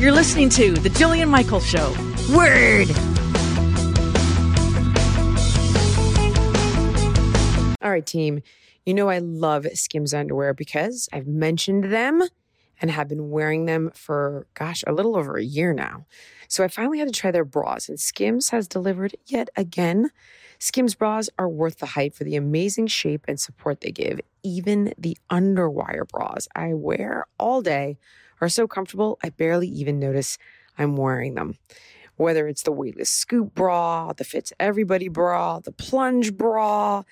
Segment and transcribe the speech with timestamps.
[0.00, 1.90] You're listening to The Jillian Michaels Show.
[2.34, 2.88] Word!
[7.82, 8.40] All right, team.
[8.86, 12.22] You know, I love Skims underwear because I've mentioned them
[12.80, 16.06] and have been wearing them for, gosh, a little over a year now.
[16.48, 20.12] So I finally had to try their bras, and Skims has delivered yet again.
[20.58, 24.18] Skims bras are worth the hype for the amazing shape and support they give.
[24.42, 27.98] Even the underwire bras I wear all day
[28.40, 30.38] are so comfortable, I barely even notice
[30.78, 31.56] I'm wearing them.
[32.16, 37.02] Whether it's the weightless scoop bra, the fits everybody bra, the plunge bra, uh,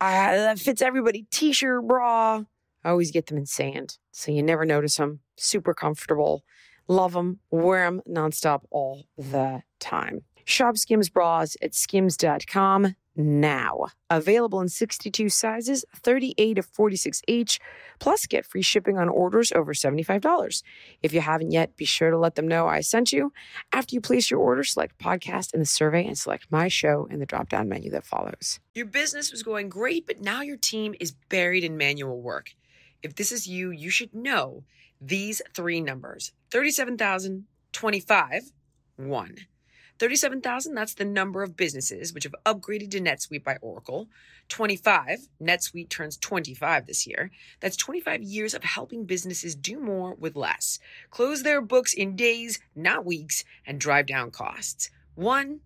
[0.00, 2.42] that fits everybody t shirt bra.
[2.82, 5.20] I always get them in sand, so you never notice them.
[5.36, 6.44] Super comfortable.
[6.88, 7.40] Love them.
[7.50, 10.24] Wear them nonstop all the time.
[10.44, 13.86] Shop Skims bras at skims.com now.
[14.10, 17.60] Available in 62 sizes, 38 to 46 each,
[17.98, 20.62] plus get free shipping on orders over $75.
[21.02, 23.32] If you haven't yet, be sure to let them know I sent you.
[23.72, 27.20] After you place your order, select podcast in the survey and select my show in
[27.20, 28.60] the drop down menu that follows.
[28.74, 32.50] Your business was going great, but now your team is buried in manual work.
[33.02, 34.64] If this is you, you should know
[35.00, 38.52] these three numbers 37,025,
[38.96, 39.36] 1.
[39.98, 44.08] 37,000, that's the number of businesses which have upgraded to NetSuite by Oracle.
[44.48, 47.30] 25, NetSuite turns 25 this year.
[47.60, 50.78] That's 25 years of helping businesses do more with less,
[51.10, 54.90] close their books in days, not weeks, and drive down costs.
[55.14, 55.60] One,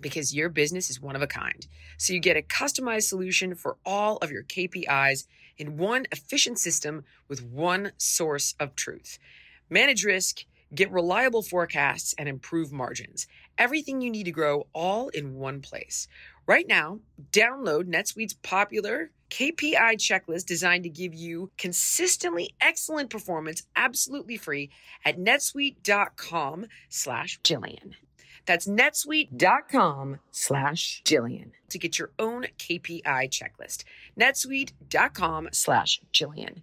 [0.00, 1.66] because your business is one of a kind.
[1.96, 5.26] So you get a customized solution for all of your KPIs
[5.56, 9.18] in one efficient system with one source of truth.
[9.70, 13.26] Manage risk, get reliable forecasts, and improve margins.
[13.58, 16.08] Everything you need to grow all in one place.
[16.46, 17.00] Right now,
[17.32, 24.70] download NetSuite's popular KPI checklist designed to give you consistently excellent performance absolutely free
[25.04, 27.94] at netsuite.com slash Jillian.
[28.46, 33.84] That's netsuite.com slash Jillian to get your own KPI checklist.
[34.18, 36.62] netsuite.com slash Jillian.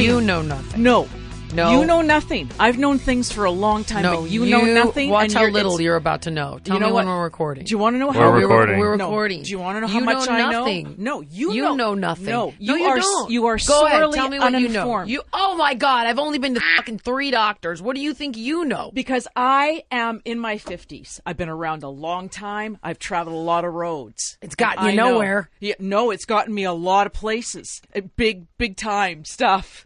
[0.00, 0.82] You know nothing.
[0.82, 1.08] No.
[1.52, 1.72] No.
[1.80, 2.48] You know nothing.
[2.60, 5.10] I've known things for a long time, No, but you, know nothing.
[5.10, 6.60] Watch and how you're- little you're about to know.
[6.62, 7.64] Tell you know me when we're recording.
[7.64, 8.78] Do you want to know We're how recording.
[8.78, 9.06] We're No.
[9.06, 9.42] recording.
[9.42, 10.84] Do you want to know You how much know I nothing.
[10.98, 11.14] know?
[11.16, 11.74] No, you you know.
[11.74, 12.26] know nothing.
[12.26, 12.98] No, No, you, you are.
[13.00, 13.30] don't.
[13.32, 14.12] You are Go ahead.
[14.12, 15.02] Tell me what you know.
[15.02, 15.22] You.
[15.32, 16.06] Oh my God!
[16.06, 17.82] I've only been to fucking three doctors.
[17.82, 18.92] What do you think you know?
[18.94, 21.18] because I am in my 50s.
[21.26, 22.78] I've been around a long time.
[22.80, 24.38] I've traveled a lot of roads.
[24.40, 25.14] It's gotten I you know.
[25.14, 25.50] nowhere.
[25.58, 27.82] Yeah, no, it's gotten me a lot of places.
[28.16, 29.84] Big, big time stuff.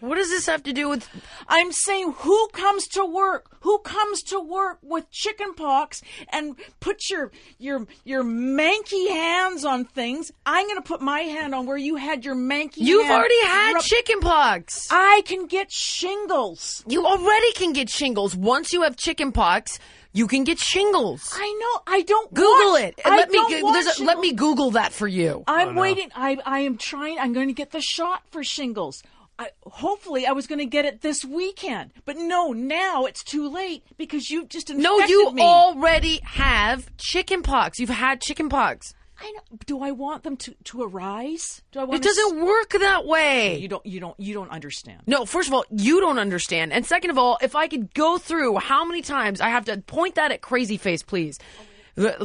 [0.00, 1.08] What does this have to do with?
[1.48, 3.56] I'm saying who comes to work?
[3.62, 9.84] Who comes to work with chicken pox and put your your your manky hands on
[9.84, 10.30] things?
[10.46, 13.42] I'm going to put my hand on where you had your manky You've hand already
[13.44, 14.86] had rub- chicken pox.
[14.90, 16.84] I can get shingles.
[16.86, 18.36] You already can get shingles.
[18.36, 19.80] Once you have chicken pox,
[20.12, 21.28] you can get shingles.
[21.34, 21.92] I know.
[21.92, 23.00] I don't Google want- it.
[23.04, 25.42] And I let me don't go- want a- let me Google that for you.
[25.48, 26.10] I'm oh, waiting.
[26.14, 27.18] I I am trying.
[27.18, 29.02] I'm going to get the shot for shingles.
[29.38, 32.52] I, hopefully, I was going to get it this weekend, but no.
[32.52, 35.42] Now it's too late because you've just infected No, you me.
[35.42, 37.78] already have chicken pox.
[37.78, 38.94] You've had chicken pox.
[39.20, 39.40] I know.
[39.66, 41.62] Do I want them to to arise?
[41.72, 41.96] Do I want?
[42.00, 43.58] It doesn't work that way.
[43.58, 43.84] You don't.
[43.84, 44.18] You don't.
[44.18, 45.02] You don't understand.
[45.06, 46.72] No, first of all, you don't understand.
[46.72, 49.78] And second of all, if I could go through how many times I have to
[49.78, 51.38] point that at crazy face, please,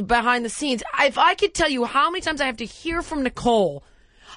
[0.06, 3.02] behind the scenes, if I could tell you how many times I have to hear
[3.02, 3.82] from Nicole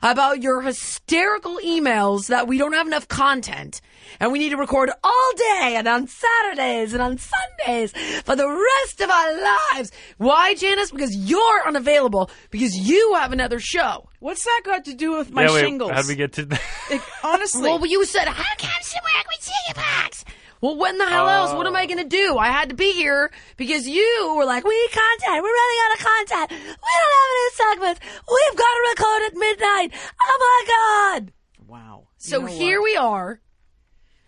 [0.02, 3.82] about your hysterical emails that we don't have enough content
[4.20, 7.92] and we need to record all day and on Saturdays and on Sundays
[8.24, 9.42] for the rest of our
[9.74, 9.92] lives.
[10.18, 10.92] Why, Janice?
[10.92, 14.10] Because you're unavailable because you have another show.
[14.20, 15.92] What's that got to do with my yeah, wait, shingles?
[15.92, 16.62] How'd we get to that?
[16.90, 20.26] Like, honestly, Well, you said, how comes you work with chickenpox?
[20.62, 21.54] Well, when the hell else?
[21.54, 21.88] What am I oh.
[21.88, 22.38] going to do?
[22.38, 25.44] I had to be here because you were like, we need content.
[25.44, 26.52] We're running out of content.
[26.52, 28.00] We don't have any segments.
[28.28, 29.92] We've got to record at midnight.
[30.22, 31.34] Oh my God.
[31.68, 32.00] wow.
[32.04, 32.86] You So know here what?
[32.86, 33.42] we are.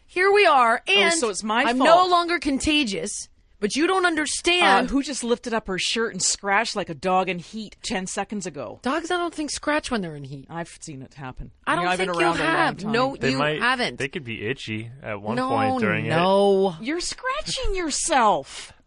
[0.05, 0.81] Here we are.
[0.87, 1.89] And Oh, so it's my I'm fault.
[1.89, 4.89] no longer contagious, but you don't Uh, understand.
[4.89, 8.45] who just lifted up her shirt and scratched like a dog in heat ten seconds
[8.45, 8.79] ago?
[8.81, 10.47] Dogs, I don't think scratch when they're in heat.
[10.49, 11.51] I've seen it happen.
[11.67, 12.83] I don't mean, I've think you around have.
[12.85, 13.59] No, They you might.
[13.61, 13.97] haven't.
[13.99, 16.09] They could be itchy at one no, point during it.
[16.09, 16.75] no.
[16.81, 18.73] You're scratching yourself.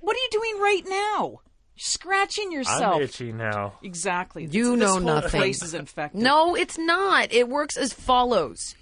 [0.00, 1.40] What are you doing right now?
[1.76, 2.96] Scratching yourself.
[2.96, 3.74] I'm itchy now.
[3.82, 4.46] Exactly.
[4.46, 5.40] You This know whole nothing.
[5.40, 6.20] Place is infected.
[6.22, 7.32] No, it's not.
[7.32, 8.74] It works as follows.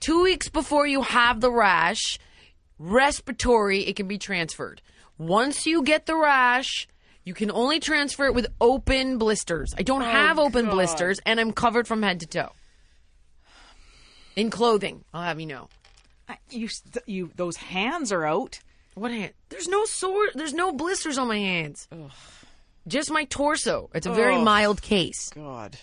[0.00, 2.18] Two weeks before you have the rash,
[2.78, 4.82] respiratory, it can be transferred.
[5.18, 6.88] Once you get the rash,
[7.24, 9.74] you can only transfer it with open blisters.
[9.76, 12.52] I don't oh, have open blisters, and I'm covered from head to toe.
[14.36, 15.68] In clothing, I'll have you know.
[16.28, 18.60] I- you, st- you, those hands are out.
[18.94, 19.32] What hand?
[19.48, 20.28] There's no sore.
[20.34, 21.88] There's no blisters on my hands.
[22.88, 23.90] Just my torso.
[23.94, 24.44] It's a very Ugh.
[24.44, 25.30] mild case.
[25.34, 25.76] God.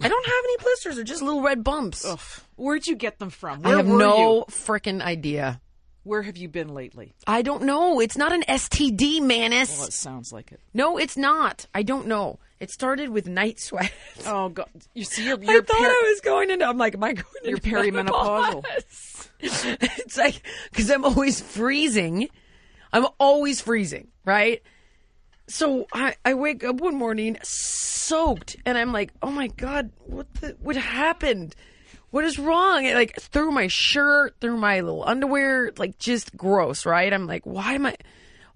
[0.00, 0.96] I don't have any blisters.
[0.96, 2.04] They're just little red bumps.
[2.04, 2.20] Ugh.
[2.56, 3.62] Where'd you get them from?
[3.64, 4.44] I have were no you?
[4.48, 5.60] frickin' idea.
[6.06, 7.14] Where have you been lately?
[7.26, 7.98] I don't know.
[7.98, 9.76] It's not an STD, Manus.
[9.76, 10.60] Well, it sounds like it.
[10.72, 11.66] no, it's not.
[11.74, 12.38] I don't know.
[12.60, 13.92] It started with night sweats.
[14.24, 14.68] Oh God!
[14.94, 16.64] You see, your, I thought per- I was going into.
[16.64, 18.64] I'm like, am I going You're perimenopausal.
[19.40, 22.28] it's like because I'm always freezing.
[22.92, 24.62] I'm always freezing, right?
[25.48, 30.32] So I, I wake up one morning soaked, and I'm like, oh my god, what
[30.34, 31.56] the what happened?
[32.16, 32.86] What is wrong?
[32.86, 37.12] It, like through my shirt, through my little underwear, like just gross, right?
[37.12, 37.94] I'm like, why am I,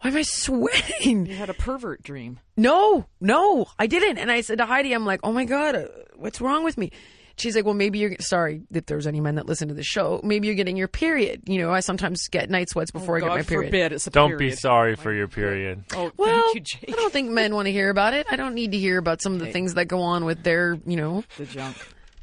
[0.00, 1.26] why am I sweating?
[1.26, 2.40] you had a pervert dream.
[2.56, 4.16] No, no, I didn't.
[4.16, 6.90] And I said to Heidi, I'm like, oh my God, uh, what's wrong with me?
[7.36, 10.22] She's like, well, maybe you're sorry if there's any men that listen to the show.
[10.24, 11.42] Maybe you're getting your period.
[11.44, 13.68] You know, I sometimes get night sweats before I God get my period.
[13.68, 15.84] forbid it's a Don't be sorry for your period.
[15.94, 16.94] Oh, Well, thank you, Jake.
[16.94, 18.26] I don't think men want to hear about it.
[18.30, 20.78] I don't need to hear about some of the things that go on with their,
[20.86, 21.76] you know, the junk.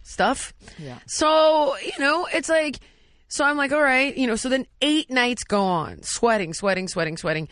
[0.07, 0.53] Stuff.
[0.77, 0.99] Yeah.
[1.05, 2.79] So, you know, it's like,
[3.27, 6.87] so I'm like, all right, you know, so then eight nights go on, sweating, sweating,
[6.87, 7.49] sweating, sweating.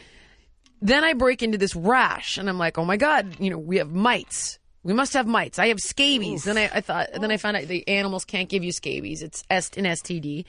[0.81, 3.77] Then I break into this rash and I'm like, oh my God, you know, we
[3.77, 4.59] have mites.
[4.83, 5.57] We must have mites.
[5.57, 6.43] I have scabies.
[6.43, 9.23] Then I, I thought, then I found out the animals can't give you scabies.
[9.23, 10.45] It's est- an STD.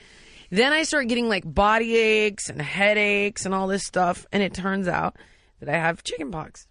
[0.51, 4.27] Then I start getting like body aches and headaches and all this stuff.
[4.31, 5.15] And it turns out
[5.59, 6.67] that I have chickenpox.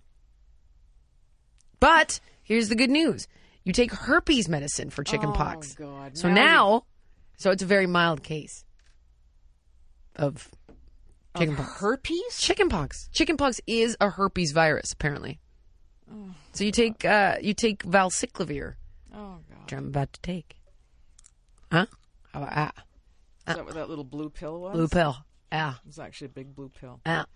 [1.80, 3.26] But here's the good news.
[3.66, 5.76] You take herpes medicine for chickenpox.
[5.80, 6.16] Oh, God.
[6.16, 6.84] So Now now,
[7.36, 8.64] so it's a very mild case
[10.14, 10.48] of
[11.36, 11.80] chickenpox.
[11.80, 12.38] Herpes?
[12.38, 13.08] chickenpox.
[13.12, 15.40] Chickenpox is a herpes virus, apparently.
[16.10, 18.74] Oh, so you take uh, you take valacyclovir,
[19.12, 19.62] Oh God!
[19.64, 20.56] which I'm about to take.
[21.72, 21.86] Huh?
[22.32, 22.72] How about ah,
[23.48, 24.74] Is that what that little blue pill was?
[24.74, 25.16] blue pill?
[25.50, 27.00] Ah, It was actually a big blue pill.
[27.04, 27.26] ah.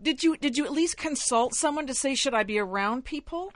[0.00, 3.52] Did you did you at least consult someone to say should I be around people?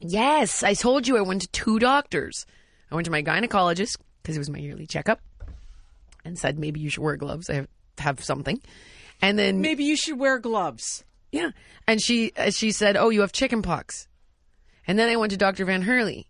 [0.00, 2.46] Yes, I told you I went to two doctors.
[2.90, 5.20] I went to my gynecologist because it was my yearly checkup.
[6.24, 7.48] and said maybe you should wear gloves.
[7.50, 8.60] I have, have something,
[9.22, 11.04] and then Maybe you should wear gloves.
[11.32, 11.50] yeah,
[11.86, 14.08] and she uh, she said, "Oh, you have chicken pox,"
[14.86, 16.28] and then I went to Doctor Van Hurley.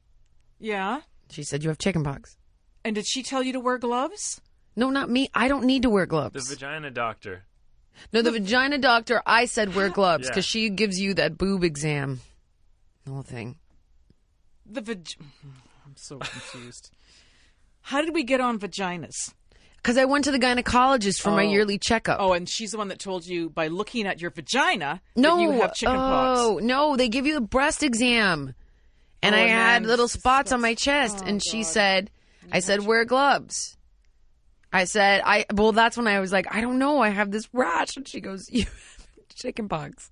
[0.59, 1.01] Yeah.
[1.31, 2.37] She said, "You have chicken pox."
[2.85, 4.41] And did she tell you to wear gloves?
[4.77, 5.29] No, not me.
[5.35, 6.49] I don't need to wear gloves.
[6.49, 7.45] The vagina doctor.
[8.13, 9.23] no, the vagina doctor.
[9.27, 10.31] I said wear gloves Yeah.
[10.31, 12.21] because she gives you that boob exam.
[13.11, 13.57] Whole thing.
[14.67, 15.09] The vag.
[15.87, 16.91] I'm so confused.
[17.83, 19.33] How did we get on vaginas?
[19.77, 21.51] Because I went to the gynecologist for my Oh.
[21.51, 22.19] yearly checkup.
[22.21, 25.43] Oh, and she's the one that told you by looking at your vagina no, that
[25.43, 25.99] you have chicken oh,
[26.59, 26.65] pox.
[26.65, 28.55] no, they give you a breast exam,
[29.23, 32.11] and Oh, I and had then little spots on my chest, Oh, and she said,
[32.53, 33.77] I said wear gloves.
[34.73, 37.49] I said I well, that's when I was like, I don't know, I have this
[37.55, 40.11] rash, and she goes, you have chicken pox.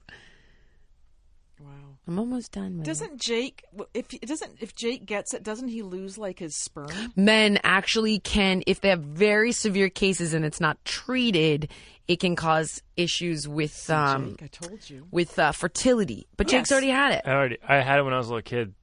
[1.61, 1.71] Wow.
[2.07, 2.79] I'm almost done.
[2.79, 2.87] With.
[2.87, 6.89] Doesn't Jake if it doesn't if Jake gets it, doesn't he lose like his sperm?
[7.17, 11.69] men actually can, if they have very severe cases and it's not treated,
[12.07, 15.07] it can cause issues with um Jake, I told you.
[15.11, 16.27] with uh, fertility.
[16.37, 17.23] But Jake's already had it.
[17.27, 18.75] I already I had it when I was a little kid.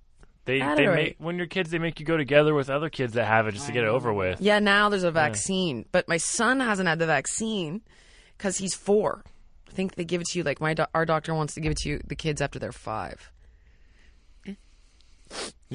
[0.46, 3.13] They Had they make when you're kids they make you go together with other kids
[3.13, 4.39] that have it just to get it over with.
[4.41, 7.82] Yeah, now there's a vaccine, but my son hasn't had the vaccine
[8.38, 9.24] because he's four.
[9.75, 11.74] I think they give it to you like my do- our doctor wants to give
[11.74, 13.29] it to you the kids after they're five.
[14.46, 14.55] You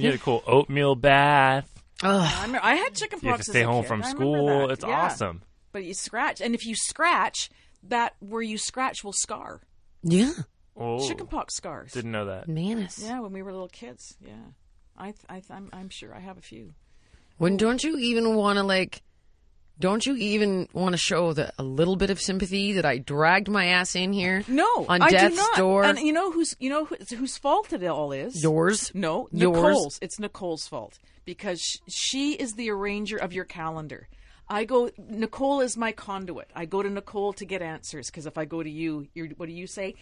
[0.02, 1.68] get a cool oatmeal bath.
[2.02, 3.22] I, remember, I had chicken pox.
[3.24, 3.88] You have to as stay a home kid.
[3.88, 4.58] from I remember school.
[4.68, 4.70] that.
[4.70, 5.00] It's Yeah.
[5.02, 5.42] awesome.
[5.72, 7.50] But you scratch, and if you scratch,
[7.82, 9.60] that where you scratch will scar.
[10.02, 10.32] Yeah,
[10.76, 11.92] Oh, Chicken pox scars.
[11.92, 12.48] didn't know that.
[12.48, 12.98] Manus.
[13.02, 14.16] Yeah, when we were little kids.
[14.24, 14.32] Yeah,
[14.96, 16.72] I, th- I, th- I'm, I'm sure I have a few.
[17.36, 19.02] When don't you even want to like?
[19.80, 23.48] Don't you even want to show the a little bit of sympathy that I dragged
[23.48, 24.44] my ass in here?
[24.46, 25.56] No, on I death's do not.
[25.56, 25.84] door.
[25.84, 28.42] And you know who's, you know who, whose fault it all is?
[28.42, 28.92] Yours?
[28.94, 29.56] No, Yours?
[29.56, 29.98] Nicole's.
[30.02, 34.06] It's Nicole's fault because sh- she is the arranger of your calendar.
[34.48, 34.90] I go.
[34.98, 36.50] Nicole is my conduit.
[36.54, 39.46] I go to Nicole to get answers because if I go to you, you're, what
[39.46, 39.94] do you say?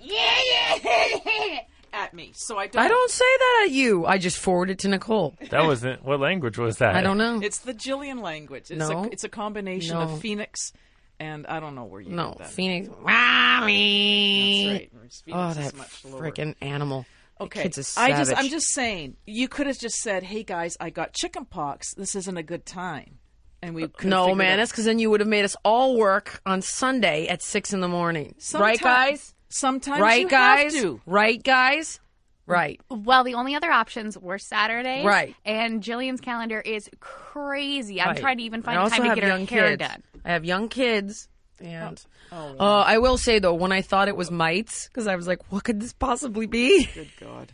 [0.00, 1.60] Yeah, yeah,
[1.94, 2.32] at me.
[2.34, 2.82] So I don't.
[2.82, 4.04] I don't say that at you.
[4.06, 5.34] I just forward it to Nicole.
[5.50, 6.94] That wasn't what language was that?
[6.96, 7.40] I don't know.
[7.42, 8.70] It's the Jillian language.
[8.70, 9.04] It's No.
[9.04, 10.02] a it's a combination No.
[10.02, 10.72] of Phoenix
[11.20, 12.50] and I don't know where you no, get that.
[12.50, 12.88] Phoenix.
[12.88, 14.68] That's Mommy.
[14.72, 14.90] right.
[14.92, 16.20] Phoenix Oh, that much lower.
[16.30, 17.06] freaking animal.
[17.40, 20.76] Okay, kid's a I just I'm just saying you could have just said, "Hey guys,
[20.80, 21.92] I got chicken pox.
[21.94, 23.18] This isn't a good time,"
[23.60, 25.96] and we could No, man, out- that's because then you would have made us all
[25.96, 28.36] work on Sunday at six in the morning.
[28.54, 29.33] right, guys?
[29.54, 30.74] Sometimes Right, you guys?
[30.74, 31.00] have to.
[31.06, 32.00] Right, guys?
[32.44, 32.80] Right.
[32.90, 35.04] Well, the only other options were Saturdays.
[35.04, 35.36] Right.
[35.44, 38.00] And Jillian's calendar is crazy.
[38.00, 38.16] I'm right.
[38.16, 39.78] trying to even find also time to get her young hair kids.
[39.88, 40.02] done.
[40.24, 41.28] I have young kids.
[41.60, 45.28] And uh, I will say though, when I thought it was mites, because I was
[45.28, 47.52] like, "What could this possibly be?" Good God.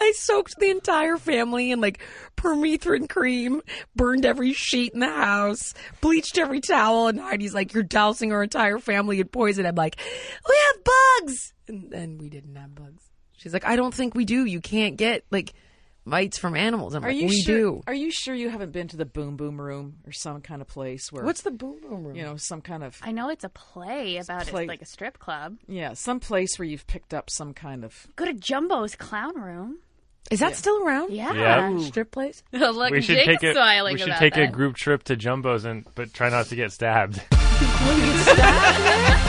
[0.00, 2.00] I soaked the entire family in like
[2.36, 3.62] permethrin cream,
[3.94, 8.42] burned every sheet in the house, bleached every towel, and Heidi's like, "You're dousing our
[8.42, 9.96] entire family in poison." I'm like,
[10.48, 13.10] "We have bugs," and then we didn't have bugs.
[13.36, 14.44] She's like, "I don't think we do.
[14.44, 15.52] You can't get like
[16.04, 17.56] mites from animals." I'm Are like, you "We sure?
[17.56, 20.60] do." Are you sure you haven't been to the Boom Boom Room or some kind
[20.62, 22.16] of place where What's the boom boom room?
[22.16, 24.86] you know some kind of I know it's a play about play- it, like a
[24.86, 25.56] strip club.
[25.68, 29.78] yeah some place where you've picked up some kind of Go to Jumbo's Clown Room.
[30.30, 31.12] Is that still around?
[31.12, 31.32] Yeah.
[31.34, 31.78] Yeah.
[31.80, 32.42] Strip place?
[32.52, 35.64] Look, We should Jake's take a we should about take a group trip to Jumbo's
[35.64, 37.20] and but try not to get stabbed.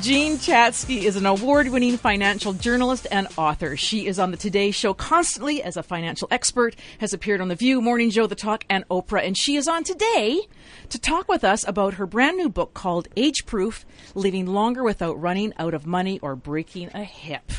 [0.00, 3.76] Jean Chatzky is an award winning financial journalist and author.
[3.76, 7.54] She is on the Today Show constantly as a financial expert, has appeared on The
[7.54, 9.26] View, Morning Joe, The Talk, and Oprah.
[9.26, 10.40] And she is on today
[10.88, 15.20] to talk with us about her brand new book called Age Proof Living Longer Without
[15.20, 17.52] Running Out of Money or Breaking a Hip.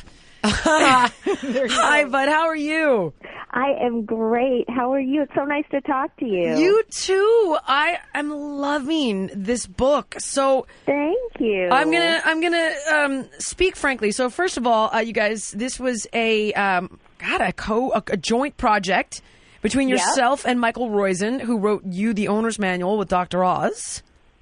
[0.44, 2.30] Hi, bud.
[2.30, 3.14] How are you?
[3.52, 4.70] I am great.
[4.70, 5.24] How are you?
[5.24, 6.56] It's so nice to talk to you.
[6.58, 7.58] You too.
[7.68, 10.16] I am loving this book.
[10.20, 11.68] So thank you.
[11.70, 14.12] I'm gonna I'm gonna um, speak frankly.
[14.12, 18.02] So first of all, uh, you guys, this was a um, God a co a,
[18.08, 19.22] a joint project
[19.62, 20.00] between Yep.
[20.00, 23.44] yourself and Michael Roizen, who wrote you the owner's manual with Dr.
[23.44, 24.02] Oz.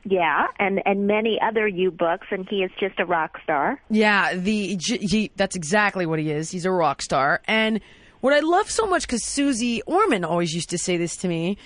[0.10, 3.80] Yeah, and and many other U books, and he is just a rock star.
[3.92, 6.50] Yeah, the he, that's exactly what he is.
[6.50, 7.42] He's a rock star.
[7.46, 7.80] And
[8.22, 11.58] what I love so much because Susie Orman always used to say this to me.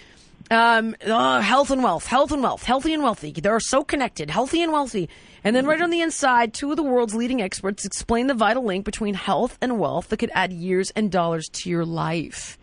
[0.52, 3.32] Um, oh, health and wealth, health and wealth, healthy and wealthy.
[3.32, 5.08] They're so connected, healthy and wealthy.
[5.46, 8.66] And then right on the inside, two of the world's leading experts explain the vital
[8.66, 12.58] link between health and wealth that could add years and dollars to your life.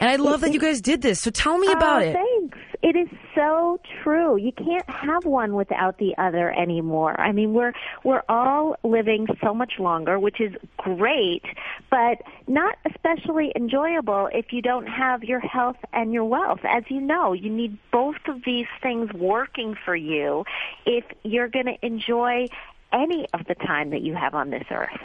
[0.00, 1.20] And I love that you guys did this.
[1.22, 2.12] So tell me about Oh, it.
[2.12, 2.58] Thanks.
[2.82, 4.36] It is so true.
[4.36, 7.18] You can't have one without the other anymore.
[7.20, 7.72] I mean, we're
[8.04, 11.42] we're all living so much longer, which is great,
[11.90, 16.60] but not especially enjoyable if you don't have your health and your wealth.
[16.64, 20.44] As you know, you need both of these things working for you
[20.86, 22.46] if you're going to enjoy
[22.92, 25.00] any of the time that you have on this earth.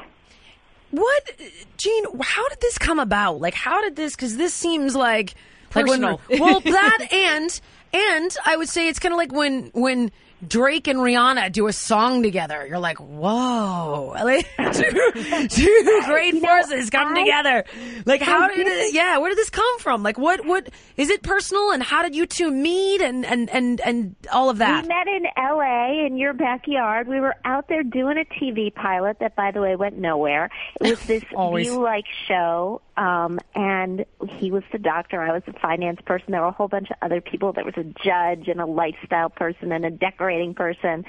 [0.92, 1.32] What,
[1.78, 2.04] Jean?
[2.22, 3.40] How did this come about?
[3.40, 4.16] Like, how did this?
[4.16, 5.36] Because this seems like
[5.76, 6.22] like when- Personal.
[6.40, 7.62] well, that and
[7.94, 10.12] and I would say it's kind of like when when
[10.48, 12.66] Drake and Rihanna do a song together.
[12.66, 17.66] You're like, whoa, like two, two great forces come together.
[18.06, 18.94] Like, how did it?
[18.94, 20.02] Yeah, where did this come from?
[20.02, 21.72] Like, what what is it personal?
[21.72, 23.02] And how did you two meet?
[23.02, 24.84] And and and and all of that.
[24.84, 26.06] We met in L.A.
[26.06, 27.10] in your backyard.
[27.10, 30.50] We were out there doing a TV pilot that, by the way, went nowhere.
[30.80, 31.68] It was this Always.
[31.68, 35.22] view-like show, um, and he was the doctor.
[35.22, 36.34] I was the finance person.
[36.34, 37.54] There were a whole bunch of other people.
[37.54, 41.06] There was a judge and a lifestyle person and a decorating person,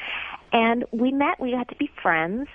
[0.53, 1.41] and we met.
[1.41, 2.49] We got to be friends,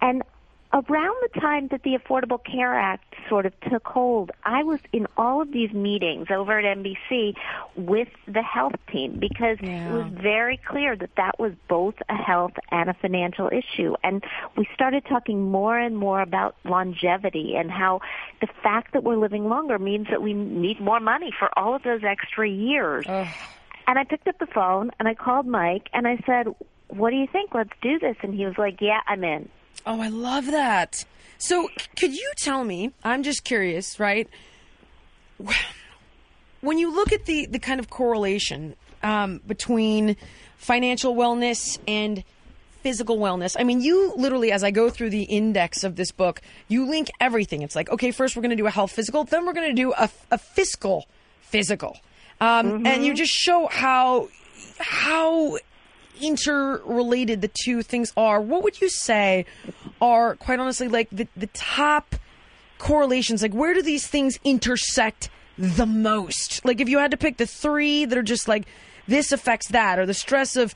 [0.00, 0.22] and
[0.72, 5.06] around the time that the Affordable Care Act sort of took hold, I was in
[5.16, 7.34] all of these meetings over at NBC
[7.76, 12.54] with the health team because it was very clear that that was both a health
[12.70, 13.94] and a financial issue.
[14.02, 14.24] And
[14.56, 18.00] we started talking more and more about longevity and how
[18.40, 21.82] the fact that we're living longer means that we need more money for all of
[21.82, 23.04] those extra years.
[23.86, 26.46] And I picked up the phone and I called Mike and I said,
[26.88, 27.54] what do you think?
[27.54, 28.16] Let's do this.
[28.22, 29.48] And he was like, yeah, I'm in.
[29.86, 31.04] Oh, I love that.
[31.38, 32.92] So, c- could you tell me?
[33.02, 34.28] I'm just curious, right?
[36.60, 40.16] When you look at the the kind of correlation um, between
[40.56, 42.22] financial wellness and
[42.82, 46.40] physical wellness, I mean, you literally, as I go through the index of this book,
[46.68, 47.62] you link everything.
[47.62, 49.82] It's like, okay, first we're going to do a health physical, then we're going to
[49.82, 51.06] do a, a fiscal
[51.40, 51.96] physical,
[52.40, 54.28] um, and you just show how
[54.78, 55.58] how
[56.22, 58.40] interrelated the two things are.
[58.40, 59.44] What would you say
[60.00, 62.14] are, quite honestly, like the, the top
[62.78, 63.42] correlations?
[63.42, 66.64] Like, where do these things intersect the most?
[66.64, 68.66] Like, if you had to pick the three that are just like,
[69.06, 70.74] this affects that, or the stress of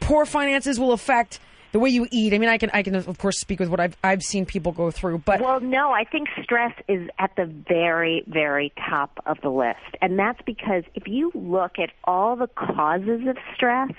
[0.00, 1.40] poor finances will affect
[1.72, 2.32] the way you eat.
[2.32, 4.72] I mean, I can, I can of course speak with what I've, I've seen people
[4.72, 9.38] go through, but Well, no, I think stress is at the very, very top of
[9.42, 9.96] the list.
[10.00, 13.90] And that's because if you look at all the causes of stress,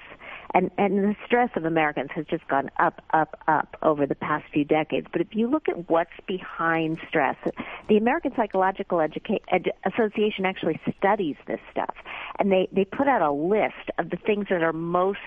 [0.58, 4.43] and, and the stress of Americans has just gone up, up, up over the past
[4.52, 5.06] few decades.
[5.12, 7.36] But if you look at what's behind stress,
[7.88, 11.93] the American Psychological Educa- Ed- Association actually studies this stuff.
[12.39, 15.20] And they, they put out a list of the things that are most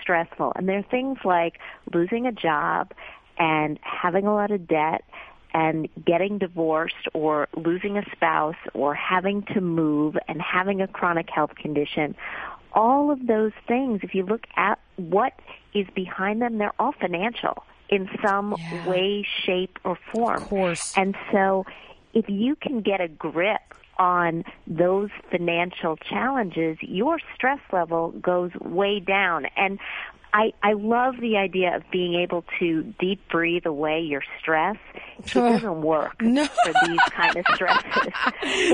[0.00, 0.54] stressful.
[0.56, 1.58] And there are things like
[1.92, 2.94] losing a job
[3.38, 5.04] and having a lot of debt
[5.52, 11.28] and getting divorced or losing a spouse or having to move and having a chronic
[11.30, 12.14] health condition.
[12.78, 15.32] All of those things, if you look at what
[15.74, 18.54] is behind them, they're all financial in some
[18.86, 20.42] way, shape, or form.
[20.42, 20.94] Of course.
[20.96, 21.64] And so
[22.14, 29.00] if you can get a grip on those financial challenges, your stress level goes way
[29.00, 29.46] down.
[29.56, 29.80] And
[30.32, 34.76] I, I love the idea of being able to deep breathe away your stress.
[35.18, 38.12] It doesn't work for these kind of stresses.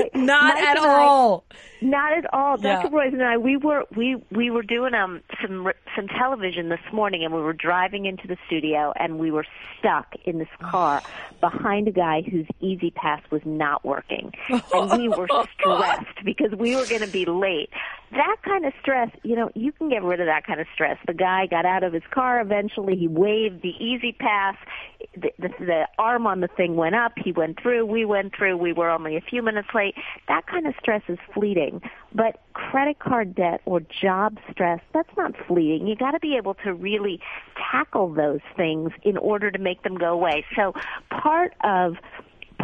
[0.13, 1.43] Not at and I- all.
[1.81, 2.57] not at all.
[2.59, 2.81] Yeah.
[2.83, 2.95] Dr.
[2.95, 7.23] Royce and I, we were we we were doing um some some television this morning,
[7.23, 9.45] and we were driving into the studio, and we were
[9.79, 11.01] stuck in this car
[11.41, 15.27] behind a guy whose E-ZPass was not working, and we were
[15.59, 17.69] stressed because we were going to be late.
[18.15, 20.97] That kind of stress, you know, you can get rid of that kind of stress.
[21.05, 22.95] The guy got out of his car eventually.
[22.95, 24.55] He waved the E-ZPass.
[25.17, 27.11] The, the, the arm on the thing went up.
[27.17, 27.85] He went through.
[27.85, 28.55] We went through.
[28.55, 29.95] We were only a few minutes late.
[30.29, 31.81] That kind of stress is fleeting.
[32.13, 35.85] But credit card debt or job stress, that's not fleeting.
[35.85, 37.19] You got to be able to really
[37.71, 40.45] tackle those things in order to make them go away.
[40.55, 40.73] So
[41.09, 41.95] part of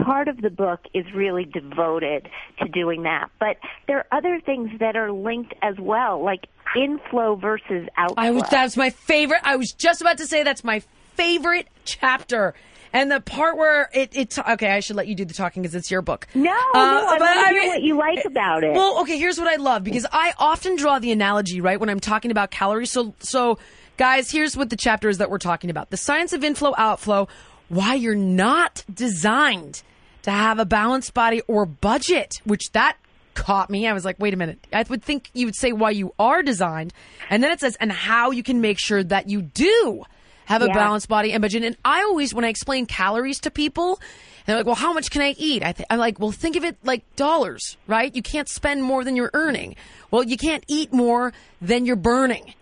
[0.04, 2.28] part of the book is really devoted
[2.60, 3.30] to doing that.
[3.40, 8.24] But there are other things that are linked as well, like inflow versus outflow.
[8.24, 9.42] I was that's my favorite.
[9.44, 10.82] I was just about to say that's my
[11.16, 12.54] favorite chapter.
[12.94, 15.76] And the part where it, it okay, I should let you do the talking because
[15.76, 16.28] it's your book.
[16.34, 18.74] No, no, uh, I but want I mean- what you like about it.
[18.74, 22.02] Well, okay, here's what I love because I often draw the analogy, right, when I'm
[22.02, 22.92] talking about calories.
[22.92, 23.60] So, so
[23.96, 27.30] guys, here's what the chapter is that we're talking about: the science of inflow, outflow,
[27.70, 29.84] why you're not designed
[30.24, 32.98] to have a balanced body or budget, which that
[33.34, 33.88] caught me.
[33.88, 34.60] I was like, wait a minute.
[34.74, 36.94] I would think you would say why you are designed,
[37.30, 40.04] and then it says and how you can make sure that you do
[40.46, 40.74] have a Yeah.
[40.74, 41.64] balanced body and budget.
[41.64, 44.00] And I always, when I explain calories to people,
[44.46, 45.64] they're like, well, how much can I eat?
[45.64, 48.14] I th- I'm like, well, think of it like dollars, right?
[48.14, 49.76] You can't spend more than you're earning.
[50.10, 51.32] Well, you can't eat more
[51.62, 52.54] than you're burning.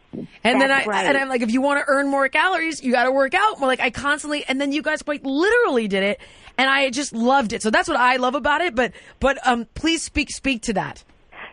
[0.44, 1.06] And then I right.
[1.06, 3.60] and I'm like, if you want to earn more calories, you got to work out
[3.60, 3.68] more.
[3.68, 6.20] Like I constantly, and then you guys quite literally did it,
[6.60, 7.64] and I just loved it.
[7.64, 8.76] So that's what I love about it.
[8.76, 11.04] But but um, please speak speak to that.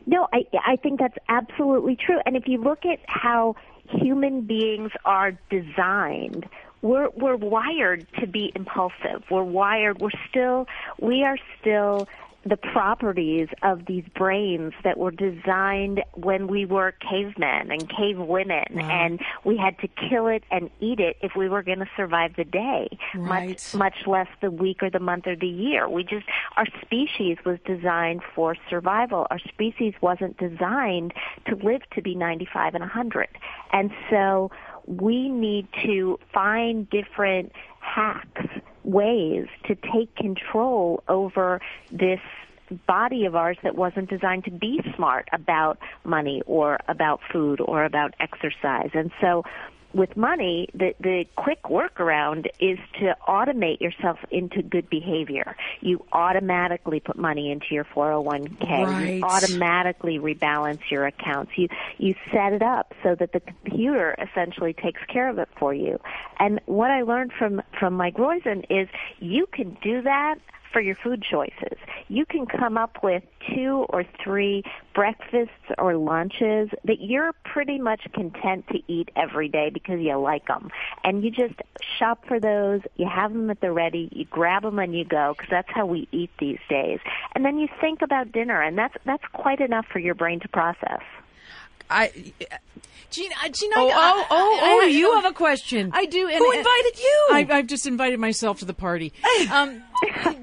[0.05, 2.19] No, I I think that's absolutely true.
[2.27, 3.55] And if you look at how
[3.89, 6.47] human beings are designed,
[6.83, 9.23] we're we're wired to be impulsive.
[9.31, 10.01] We're wired.
[10.01, 10.67] We're still
[11.01, 12.09] we are still
[12.49, 18.65] the properties of these brains that were designed when we were cavemen and cave women
[18.79, 22.37] and we had to kill it and eat it if we were going to survive
[22.37, 23.51] the day Right.
[23.75, 25.89] much much less the week or the month or the year.
[25.89, 29.27] We just, our species was designed for survival.
[29.31, 31.15] Our species wasn't designed
[31.47, 33.29] to live to be 95 and 100.
[33.73, 34.51] And so
[34.87, 38.47] we need to find different hacks,
[38.85, 42.21] ways to take control over this
[42.87, 47.85] body of ours that wasn't designed to be smart about money or about food or
[47.85, 48.91] about exercise.
[48.93, 49.45] And so
[49.95, 55.57] with money, the, the quick workaround is to automate yourself into good behavior.
[55.81, 58.61] You automatically put money into your 401k.
[58.61, 59.15] Right.
[59.15, 61.53] You automatically rebalance your accounts.
[61.57, 61.69] You
[61.99, 65.99] you set it up so that the computer essentially takes care of it for you.
[66.39, 70.39] And what I learned from from Mike Roizen is you can do that
[70.73, 71.79] for your food choices.
[72.09, 73.23] You can come up with
[73.55, 74.63] two or three
[74.95, 80.47] breakfasts or lunches that you're pretty much content to eat every day because you like
[80.47, 80.71] them.
[81.05, 81.55] And you just
[81.99, 85.35] shop for those, you have them at the ready, you grab them and you go
[85.37, 87.01] because that's how we eat these days.
[87.35, 90.49] And then you think about dinner and that's that's quite enough for your brain to
[90.49, 91.03] process.
[91.91, 92.11] I
[93.09, 95.91] Gina, uh, Gina, Oh, I- oh, oh, I- oh, I- you have a question.
[95.95, 96.29] I do.
[96.29, 97.29] And, Who invited you?
[97.33, 99.13] I, I've just invited myself to the party.
[99.51, 99.83] Um,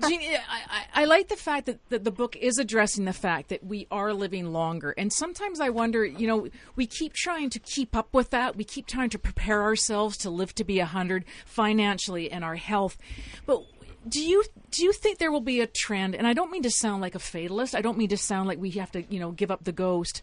[0.07, 3.49] Gina, I, I I like the fact that, that the book is addressing the fact
[3.49, 4.91] that we are living longer.
[4.97, 8.55] And sometimes I wonder, you know, we keep trying to keep up with that.
[8.55, 12.97] We keep trying to prepare ourselves to live to be 100 financially and our health.
[13.45, 13.63] But
[14.07, 16.69] do you do you think there will be a trend and i don't mean to
[16.69, 19.31] sound like a fatalist i don't mean to sound like we have to you know
[19.31, 20.21] give up the ghost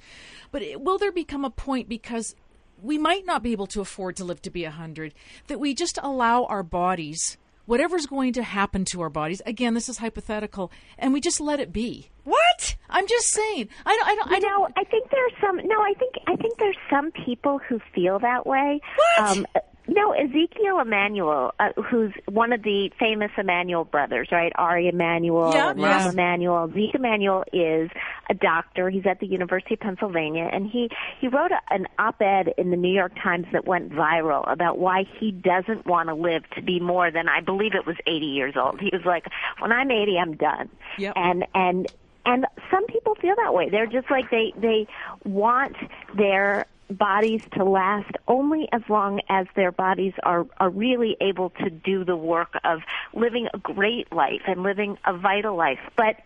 [0.50, 2.34] but it, will there become a point because
[2.82, 5.14] we might not be able to afford to live to be a 100
[5.48, 9.88] that we just allow our bodies whatever's going to happen to our bodies again this
[9.88, 14.14] is hypothetical and we just let it be what i'm just saying i don't i
[14.14, 15.56] don't, I You know, I think there's some.
[15.56, 18.80] No, I think I think there's some people who feel that way.
[18.96, 19.36] What?
[19.36, 19.46] Um,
[19.90, 24.52] no, Ezekiel Emanuel, uh, who's one of the famous Emanuel brothers, right?
[24.54, 25.74] Ari Emanuel, Yeah.
[25.76, 26.10] Yeah.
[26.10, 26.70] Emanuel.
[26.72, 27.90] Zeke Emanuel is
[28.28, 28.88] a doctor.
[28.88, 32.76] He's at the University of Pennsylvania, and he he wrote a, an op-ed in the
[32.76, 36.78] New York Times that went viral about why he doesn't want to live to be
[36.78, 38.80] more than I believe it was 80 years old.
[38.80, 39.26] He was like,
[39.58, 41.12] "When I'm 80, I'm done." Yep.
[41.16, 41.92] And and
[42.26, 43.68] and some people feel that way.
[43.70, 44.86] They're just like they they
[45.24, 45.74] want
[46.16, 51.70] their bodies to last only as long as their bodies are are really able to
[51.70, 52.80] do the work of
[53.14, 55.78] living a great life and living a vital life.
[55.96, 56.16] But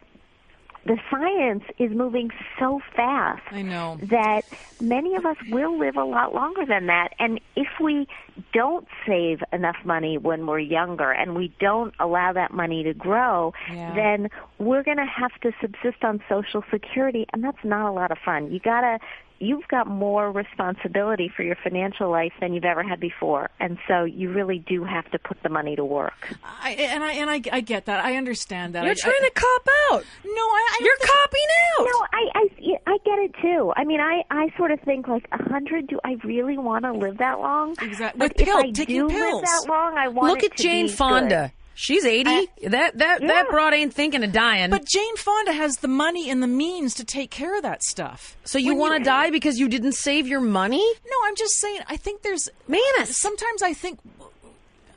[0.87, 3.99] the science is moving so fast I know.
[4.11, 4.43] that
[4.83, 7.15] many of us will live a lot longer than that.
[7.19, 8.07] And if we
[8.53, 13.55] don't save enough money when we're younger and we don't allow that money to grow,
[13.73, 13.95] Yeah.
[13.95, 18.11] then we're going to have to subsist on Social Security, and that's not a lot
[18.11, 18.53] of fun.
[18.53, 18.99] You gotta.
[19.41, 24.05] You've got more responsibility for your financial life than you've ever had before, and so
[24.05, 26.33] you really do have to put the money to work.
[26.63, 28.05] I, and I and I, I get that.
[28.05, 28.85] I understand that.
[28.85, 30.05] You're I- trying I- to cop out.
[30.25, 31.85] No, I, I You're think- copying out.
[31.85, 33.41] No, I, I I get it too.
[33.45, 33.73] too.
[33.77, 35.87] I mean, I I sort of think like a hundred.
[35.89, 37.77] Do I really want to live that long?
[37.83, 38.19] Exactly.
[38.19, 39.35] But With if pill- I taking do pills.
[39.35, 41.53] live that long, I want to Look it at to Jane be Fonda.
[41.75, 42.49] She's 80.
[42.69, 44.71] that that that broad ain't thinking of dying.
[44.71, 48.37] But Jane Fonda has the money and the means to take care of that stuff.
[48.45, 50.85] so you want to die because you didn't save your money?
[51.05, 51.81] No, I'm just saying.
[51.89, 53.19] I think there's Manus.
[53.19, 53.99] Sometimes I think.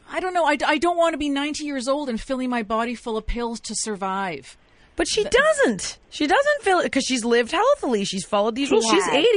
[0.09, 0.45] I don't know.
[0.45, 3.27] I, I don't want to be 90 years old and filling my body full of
[3.27, 4.55] pills to survive.
[4.95, 5.97] But she doesn't.
[6.09, 8.03] She doesn't feel it because she's lived healthily.
[8.05, 8.85] She's followed these rules.
[8.89, 9.27] She's 80.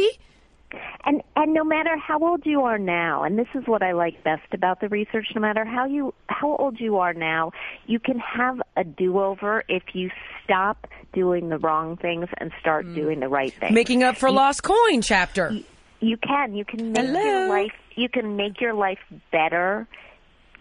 [1.05, 4.23] And and no matter how old you are now, and this is what I like
[4.23, 7.53] best about the research, no matter how you how old you are now,
[7.87, 10.11] you can have a do-over if you
[10.45, 12.95] stop doing the wrong things and start mm.
[12.95, 13.73] doing the right things.
[13.73, 15.53] Making up for You- lost coin chapter.
[16.01, 16.55] You can.
[16.55, 17.21] You can make Hello.
[17.21, 17.73] your life.
[17.95, 19.87] You can make your life better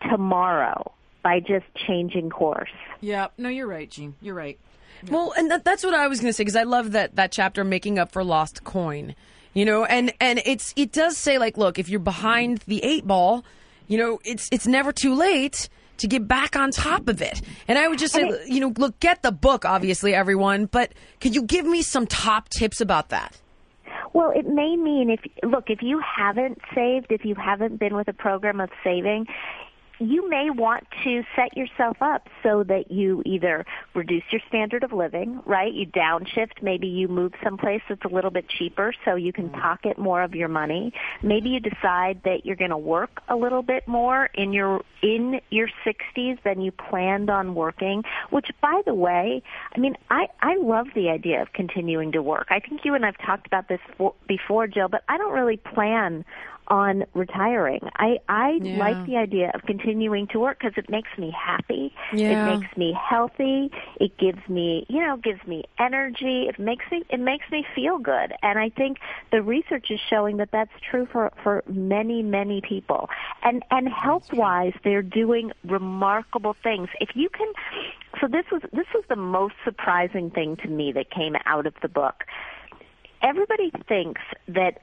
[0.09, 0.91] tomorrow
[1.23, 2.71] by just changing course.
[2.99, 3.27] Yeah.
[3.37, 4.15] No, you're right, Jean.
[4.21, 4.59] You're right.
[5.07, 7.31] Well, and that, that's what I was going to say because I love that that
[7.31, 9.15] chapter making up for lost coin.
[9.59, 13.05] You know, and and it's it does say like, look, if you're behind the eight
[13.05, 13.43] ball,
[13.89, 15.67] you know, it's it's never too late
[15.97, 17.41] to get back on top of it.
[17.67, 20.67] And I would just say, you know, look, get the book, obviously, everyone.
[20.67, 23.37] But could you give me some top tips about that?
[24.13, 28.07] Well, it may mean if look, if you haven't saved, if you haven't been with
[28.07, 29.27] a program of saving,
[29.99, 34.93] you may want to set yourself up so that you either reduce your standard of
[34.93, 35.73] living, right?
[35.73, 39.59] You downshift, maybe you move someplace that's a little bit cheaper so you can mm-hmm.
[39.59, 40.93] pocket more of your money.
[41.21, 45.39] Maybe you decide that you're going to work a little bit more in your in
[45.49, 49.41] your 60s than you planned on working, which by the way,
[49.75, 52.47] I mean, I I love the idea of continuing to work.
[52.49, 55.57] I think you and I've talked about this for, before, Jill, but I don't really
[55.57, 56.25] plan
[56.69, 57.81] on retiring.
[57.97, 58.77] I I Yeah.
[58.77, 61.93] like the idea of continuing to work because it makes me happy.
[62.13, 62.33] Yeah.
[62.33, 63.71] It makes me healthy.
[63.99, 66.47] It gives me, you know, gives me energy.
[66.47, 68.33] It makes me it makes me feel good.
[68.41, 68.97] And I think
[69.31, 73.09] the research is showing that that's true for for many many people.
[73.43, 76.89] And and health wise, they're doing remarkable things.
[76.99, 77.51] If you can,
[78.21, 81.73] so this was this was the most surprising thing to me that came out of
[81.81, 82.25] the book
[83.21, 84.81] everybody thinks that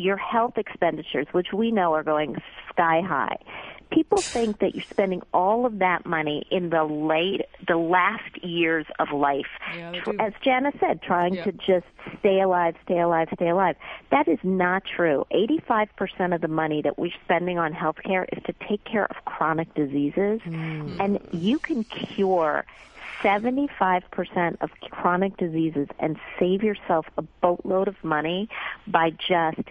[0.00, 2.36] your health expenditures, which we know are going
[2.72, 3.36] sky high,
[3.90, 8.86] people think that you're spending all of that money in the late, the last years
[8.98, 9.46] of life.
[9.74, 10.18] Yeah, they Tr- do.
[10.20, 11.44] As Jana said, trying Yeah.
[11.44, 11.86] to just
[12.18, 13.76] stay alive, stay alive, stay alive.
[14.10, 15.24] That is not true.
[15.30, 19.24] 85% of the money that we're spending on health care is to take care of
[19.24, 20.40] chronic diseases.
[20.42, 21.00] Mm.
[21.00, 22.64] And you can cure
[23.22, 28.48] 75% of chronic diseases and save yourself a boatload of money
[28.86, 29.62] by just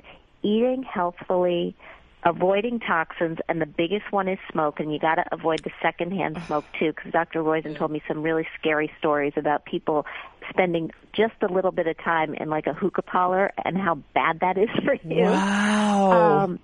[0.44, 1.76] eating healthfully,
[2.24, 6.38] avoiding toxins, and the biggest one is smoke, and you got to avoid the secondhand
[6.48, 7.42] smoke too, because Dr.
[7.42, 10.06] Roizen told me some really scary stories about people
[10.50, 14.40] spending just a little bit of time in like a hookah parlor and how bad
[14.42, 15.24] that is for you.
[15.24, 16.44] Wow.
[16.44, 16.60] Um,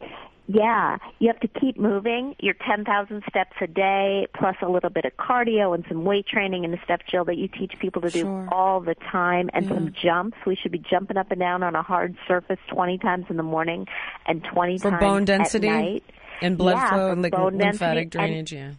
[0.47, 2.35] yeah, you have to keep moving.
[2.39, 6.65] Your 10,000 steps a day, plus a little bit of cardio and some weight training
[6.65, 8.49] and the stuff, Jill, that you teach people to do Sure.
[8.51, 10.37] all the time, and some jumps.
[10.45, 13.43] We should be jumping up and down on a hard surface 20 times in the
[13.43, 13.87] morning
[14.25, 16.03] and 20 For times bone at density night.
[16.41, 18.53] and blood Yeah, flow and lymphatic density and- drainage.
[18.53, 18.71] yeah.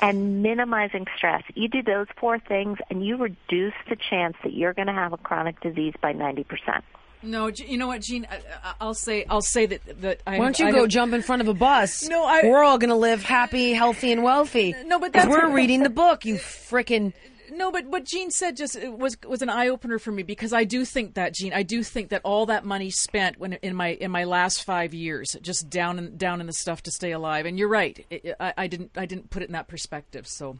[0.00, 1.44] and minimizing stress.
[1.54, 5.12] You do those four things, and you reduce the chance that you're going to have
[5.12, 6.82] a chronic disease by 90%.
[7.22, 8.26] No, you know what, Jean?
[8.30, 10.38] I, I- I'll say I'll say that that I.
[10.38, 12.08] Why don't you I go have- jump in front of a bus?
[12.08, 14.74] No, I- We're all gonna live happy, healthy, and wealthy.
[14.84, 16.24] No, but that's we're reading the book.
[16.24, 17.12] You frickin'
[17.54, 20.52] No, but what Jean said just it was was an eye opener for me because
[20.54, 23.76] I do think that Jean, I do think that all that money spent when in
[23.76, 27.12] my in my last five years just down in down in the stuff to stay
[27.12, 27.44] alive.
[27.44, 30.26] And you're right, it- I, I didn't I didn't put it in that perspective.
[30.26, 30.56] So,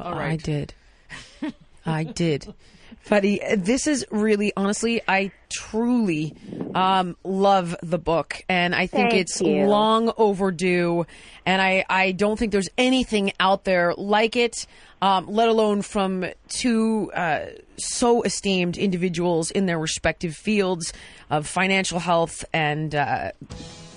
[0.00, 0.74] all right, I did.
[1.86, 2.52] I did.
[3.08, 6.34] Buddy, this is really, honestly, I truly
[6.74, 9.66] um, love the book, and I think Thank it's you.
[9.66, 11.06] long overdue.
[11.44, 14.66] And I, I don't think there's anything out there like it,
[15.02, 20.92] um, let alone from two uh, so esteemed individuals in their respective fields
[21.30, 23.32] of financial health and uh,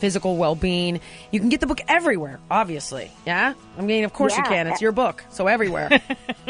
[0.04, 1.00] physical well-being.
[1.32, 3.10] You can get the book everywhere, obviously.
[3.26, 4.68] Yeah, I mean, of course you can.
[4.68, 5.88] It's your book, so everywhere.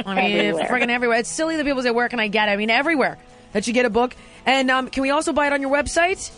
[0.03, 0.65] I mean, Everywhere.
[0.65, 1.19] freaking everywhere.
[1.19, 3.19] It's silly that people say, "Where can I get?" it?" I mean, everywhere
[3.51, 4.15] that you get a book.
[4.47, 6.31] And um, can we also buy it on your website?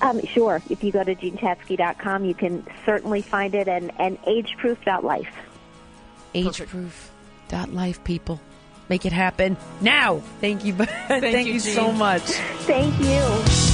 [0.00, 0.62] Um, sure.
[0.70, 5.34] If you go to jeanchatzky.com, you can certainly find it and, and ageproof.life.
[6.36, 7.08] Ageproof
[7.48, 8.40] dot life, people.
[8.88, 10.20] Make it happen now.
[10.40, 10.74] Thank you.
[11.08, 12.22] Thank, you, you so much.
[12.22, 13.73] Thank you.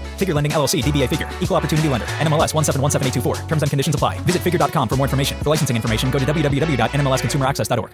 [0.21, 3.47] Figure Lending LLC, DBA Figure, Equal Opportunity Lender, NMLS 1717824.
[3.47, 4.19] Terms and conditions apply.
[4.19, 5.37] Visit figure.com for more information.
[5.39, 7.91] For licensing information, go to www.nmlsconsumeraccess.org.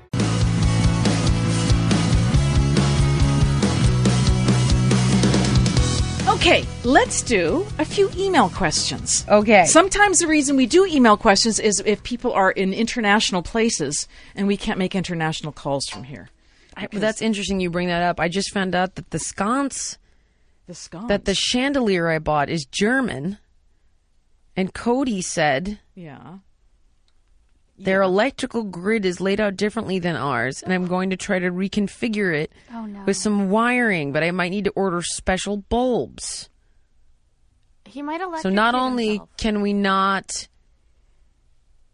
[6.38, 9.26] Okay, let's do a few email questions.
[9.28, 9.66] Okay.
[9.66, 14.48] Sometimes the reason we do email questions is if people are in international places and
[14.48, 16.30] we can't make international calls from here.
[16.76, 18.20] I, but that's interesting you bring that up.
[18.20, 19.98] I just found out that the sconce,
[20.68, 21.08] The sconce.
[21.08, 23.38] that the chandelier I bought is German.
[24.56, 26.40] And Cody said yeah.
[27.78, 30.88] their electrical grid is laid out differently than ours, and I'm oh.
[30.88, 33.04] going to try to reconfigure it Oh, no.
[33.06, 36.50] with some wiring, but I might need to order special bulbs.
[37.86, 40.48] He might have So not only can we not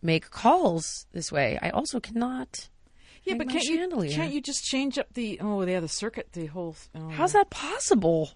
[0.01, 2.69] make calls this way, I also cannot.
[3.23, 6.47] Yeah, but can't you can't you just change up the oh yeah the circuit the
[6.47, 7.09] whole oh.
[7.09, 8.31] How's that possible?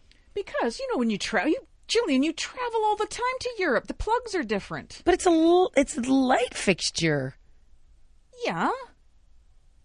[0.46, 3.88] Because you know when you travel you Jillian you travel all the time to Europe
[3.88, 7.36] the plugs are different But it's a l- it's a light fixture.
[8.46, 8.72] yeah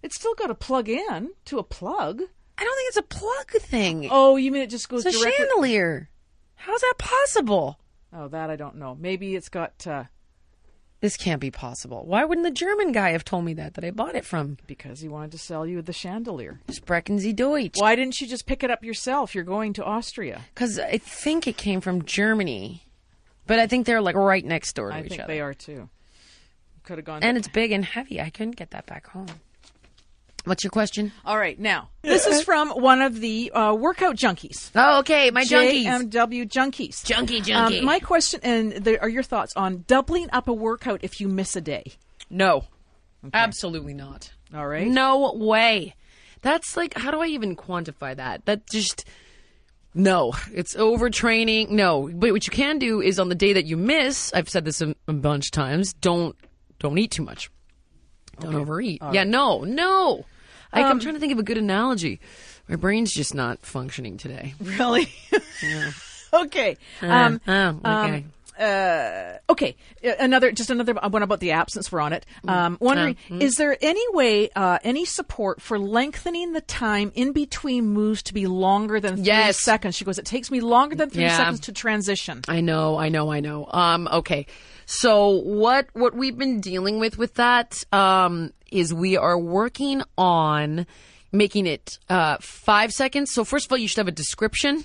[0.03, 2.23] it's still got to plug in to a plug
[2.59, 4.09] I don't think it's a plug thing.
[4.11, 6.09] oh you mean it just goes it's a directly chandelier.
[6.57, 7.79] How's that possible?
[8.13, 10.05] oh that I don't know maybe it's got uh,
[11.03, 12.05] This can't be possible.
[12.07, 14.57] Why wouldn't the German guy have told me that that I bought it from?
[14.69, 17.77] because he wanted to sell you the chandelier Sprechen Sie Deutsch.
[17.79, 21.47] why didn't you just pick it up yourself you're going to Austria Because I think
[21.49, 22.85] it came from Germany,
[23.49, 25.33] but I think they're like right next door to I each think other.
[25.33, 25.89] they are too
[26.85, 28.21] could have gone and it's big and heavy.
[28.21, 29.27] I couldn't get that back home.
[30.45, 31.13] What's your question?
[31.25, 35.45] all right now this is from one of the uh, workout junkies Oh, okay, my
[35.45, 35.85] junkies.
[35.85, 37.05] JMW junkies.
[37.05, 37.79] Junkie, junkie.
[37.79, 41.29] Um, my question and there are your thoughts on doubling up a workout if you
[41.29, 41.93] miss a day.
[42.31, 42.65] no,
[43.33, 44.33] absolutely not.
[44.55, 44.87] All right.
[44.87, 45.95] No way.
[46.43, 48.45] That's like, how do I even quantify that?
[48.47, 49.05] That just,
[49.95, 50.33] no.
[50.53, 51.71] It's overtraining.
[51.71, 52.11] No.
[52.13, 54.83] But what you can do is on the day that you miss, I've said this
[54.83, 56.37] a, a bunch of times, don't,
[56.81, 57.49] don't eat too much.
[58.41, 59.01] Don't overeat.
[59.01, 59.29] All yeah, right.
[59.29, 60.25] no, no.
[60.73, 62.21] I, I'm Um, trying to think of a good analogy.
[62.69, 64.55] My brain's just not functioning today.
[64.61, 65.09] Really?
[66.33, 66.77] okay.
[67.03, 67.69] Uh, Um, oh,
[68.05, 68.17] okay.
[68.17, 69.77] um, uh, okay.
[70.05, 72.25] Uh, Another, just another one about the app since we're on it.
[72.47, 73.43] Um, wondering, Uh, mm.
[73.43, 78.35] is there any way, uh, any support for lengthening the time in between moves to
[78.35, 79.63] be longer than three Yes.
[79.63, 79.97] seconds?
[79.97, 81.37] She goes, it takes me longer than three Yeah.
[81.37, 82.43] seconds to transition.
[82.49, 83.67] I know, I know, I know.
[83.71, 84.47] Um, okay.
[84.85, 90.87] So what what we've been dealing with with that um, is we are working on
[91.33, 93.33] making it uh, five seconds.
[93.33, 94.85] So first of all, you should have a description.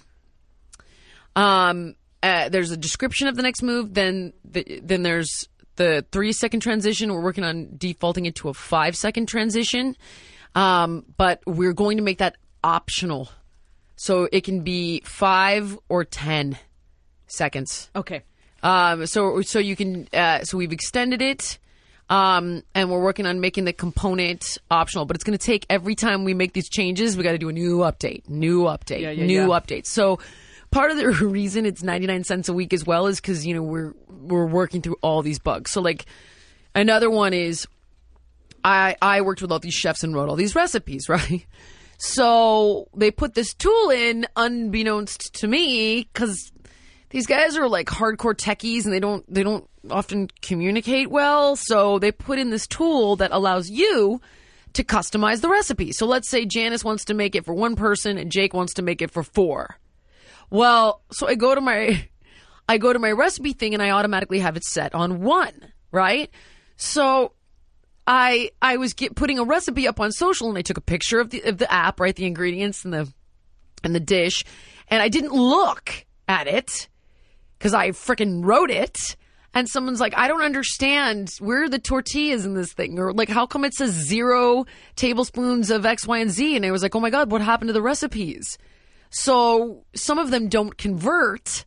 [1.36, 3.94] Um, uh, there's a description of the next move.
[3.94, 7.14] Then the, then there's the three second transition.
[7.14, 9.96] We're working on defaulting it to a five second transition.
[10.56, 13.30] Um, but we're going to make that optional.
[13.96, 16.58] So it can be five or 10
[17.28, 17.90] seconds.
[17.96, 18.24] Okay.
[18.64, 21.60] Um, so, so you can, uh, so we've extended it.
[22.10, 25.94] Um, and we're working on making the component optional, but it's going to take every
[25.96, 29.12] time we make these changes, we got to do a new update, new update, Yeah,
[29.12, 29.60] yeah, new yeah.
[29.60, 29.86] update.
[29.86, 30.20] So
[30.72, 33.62] part of the reason it's 99 cents a week as well is because, you know,
[33.62, 35.72] we're, we're working through all these bugs.
[35.72, 36.06] So like
[36.74, 37.68] another one is
[38.64, 41.46] I, I worked with all these chefs and wrote all these recipes, right?
[42.00, 46.52] So they put this tool in unbeknownst to me because
[47.10, 51.56] these guys are like hardcore techies and they don't they don't often communicate well.
[51.56, 54.22] So they put in this tool that allows you
[54.74, 55.92] to customize the recipe.
[55.92, 58.82] So let's say Janice wants to make it for one person and Jake wants to
[58.82, 59.78] make it for four.
[60.50, 62.08] Well, so I go to my
[62.70, 66.30] I go to my recipe thing and I automatically have it set on one, right?
[66.76, 67.32] So
[68.06, 71.20] I I was get, putting a recipe up on social and I took a picture
[71.20, 73.12] of the of the app, right, the ingredients and the
[73.84, 74.44] and the dish,
[74.90, 76.90] and I didn't look at it
[77.58, 79.16] because I frickin' wrote it.
[79.54, 81.32] And someone's like, I don't understand.
[81.40, 83.00] Where are the tortillas in this thing?
[83.00, 86.56] Or like, how come it says zero tablespoons of X, Y, and Z?
[86.56, 88.58] And I was like, oh my God, what happened to the recipes?
[89.10, 91.66] So some of them don't convert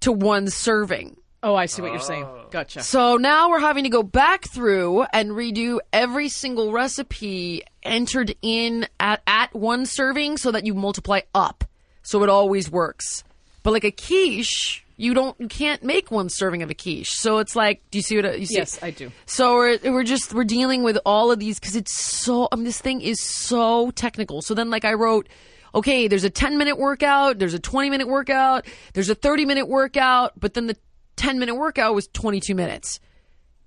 [0.00, 1.16] to one serving.
[1.42, 2.24] Oh, I see what you're saying.
[2.24, 2.46] Oh.
[2.50, 2.82] Gotcha.
[2.82, 8.86] So now we're having to go back through and redo every single recipe entered in
[9.00, 11.64] at, at one serving so that you multiply up.
[12.02, 13.24] So it always works.
[13.64, 17.12] But like a quiche, you don't you can't make one serving of a quiche.
[17.12, 18.56] So it's like, do you see what I- you see?
[18.56, 19.10] Yes, I do.
[19.26, 22.48] So we're we're just we're dealing with all of these because it's so.
[22.52, 24.42] I mean, this thing is so technical.
[24.42, 25.28] So then, like I wrote,
[25.74, 29.68] okay, there's a 10 minute workout, there's a 20 minute workout, there's a 30 minute
[29.68, 30.76] workout, but then the
[31.16, 33.00] 10 minute workout was 22 minutes.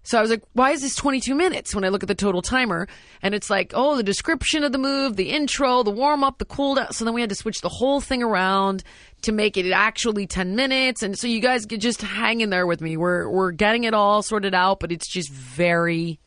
[0.06, 2.44] So I was like, why is this 22 minutes when I look at the total
[2.44, 2.88] timer?
[3.24, 6.46] And it's like, oh, the description of the move, the intro, the warm up, the
[6.46, 6.94] cool down.
[6.94, 8.84] So then we had to switch the whole thing around
[9.24, 11.02] to make it actually 10 minutes.
[11.02, 12.98] And so you guys could just hang in there with me.
[12.98, 16.20] We're, we're getting it all sorted out, but it's just very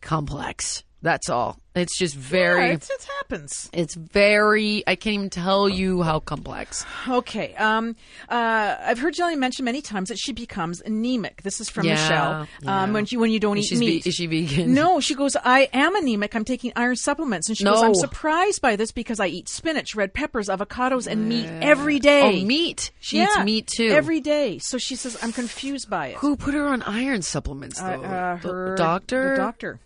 [0.00, 0.84] complex.
[1.02, 1.58] That's all.
[1.74, 2.66] It's just very.
[2.66, 3.70] Yeah, it's, it happens.
[3.72, 4.82] It's very.
[4.86, 6.84] I can't even tell you how complex.
[7.08, 7.54] Okay.
[7.54, 7.96] Um,
[8.28, 11.42] uh, I've heard Jillian mention many times that she becomes anemic.
[11.42, 12.46] This is from Yeah, Michelle.
[12.62, 12.82] yeah.
[12.82, 14.74] Um, when you when you don't Is eat ve- meat, is she vegan?
[14.74, 15.36] No, she goes.
[15.42, 16.34] I am anemic.
[16.34, 17.82] I'm taking iron supplements, and she goes.
[17.82, 22.42] I'm surprised by this because I eat spinach, red peppers, avocados, and meat every day.
[22.42, 22.90] Oh, meat.
[23.00, 23.88] She eats meat, too.
[23.88, 24.58] every day.
[24.58, 26.16] So she says I'm confused by it.
[26.16, 27.86] Who put her on iron supplements though?
[27.86, 29.30] Uh, uh, The- the her doctor.
[29.30, 29.80] The doctor.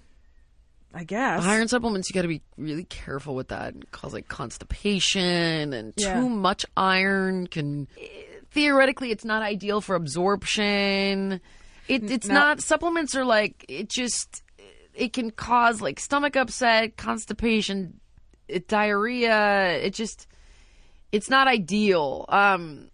[0.94, 1.42] I guess.
[1.44, 3.74] Iron supplements, you got to be really careful with that.
[3.74, 6.14] It cause like constipation and Yeah.
[6.20, 7.88] too much iron can.
[8.52, 11.40] Theoretically, it's not ideal for absorption.
[11.88, 12.34] It, it's no.
[12.34, 12.60] not.
[12.60, 14.42] Supplements are like it just.
[14.94, 17.98] It can cause like stomach upset, constipation,
[18.46, 19.72] it, diarrhea.
[19.78, 20.28] It just.
[21.10, 22.24] It's not ideal.
[22.28, 22.90] Um,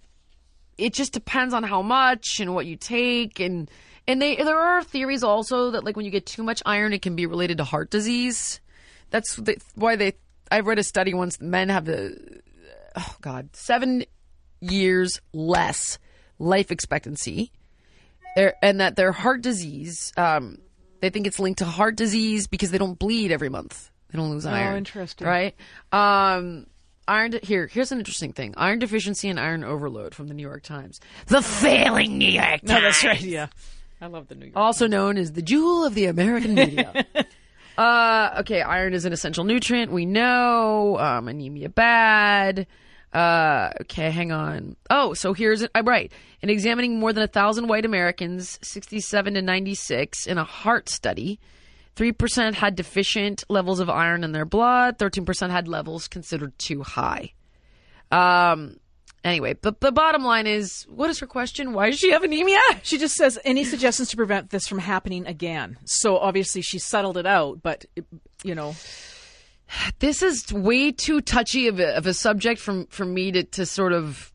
[0.78, 3.70] it just depends on how much and what you take and
[4.06, 7.02] and they there are theories also that like when you get too much iron it
[7.02, 8.60] can be related to heart disease
[9.10, 10.14] that's the, why they
[10.50, 12.40] I've read a study once men have the
[12.96, 14.04] oh god 7
[14.60, 15.98] years less
[16.38, 17.52] life expectancy
[18.62, 20.58] and that their heart disease um
[21.00, 24.30] they think it's linked to heart disease because they don't bleed every month they don't
[24.30, 24.56] lose iron.
[24.56, 25.26] Oh, iron interesting.
[25.26, 25.54] right
[25.92, 26.66] um
[27.08, 30.44] Iron de- here, here's an interesting thing: iron deficiency and iron overload from the New
[30.46, 31.00] York Times.
[31.26, 32.62] The failing New York Times.
[32.62, 33.20] No, that's right.
[33.20, 33.48] Yeah,
[34.00, 34.56] I love the New York.
[34.56, 37.06] Also known as the jewel of the American media.
[37.78, 39.92] uh, okay, iron is an essential nutrient.
[39.92, 40.98] We know.
[40.98, 42.66] Um, anemia bad.
[43.12, 44.76] Uh, okay, hang on.
[44.88, 45.70] Oh, so here's it.
[45.74, 46.12] I'm right.
[46.42, 51.40] In examining more than a thousand white Americans, 67 to 96, in a heart study,
[51.96, 57.32] 3% had deficient levels of iron in their blood, 13% had levels considered too high.
[58.10, 58.76] Um,
[59.24, 61.72] anyway, but the bottom line is what is her question?
[61.72, 62.58] Why does she have anemia?
[62.82, 65.76] She just says any suggestions to prevent this from happening again.
[65.84, 67.84] So obviously she settled it out, but
[68.42, 68.74] you know,
[69.98, 73.66] this is way too touchy of a, of a subject from for me to, to
[73.66, 74.32] sort of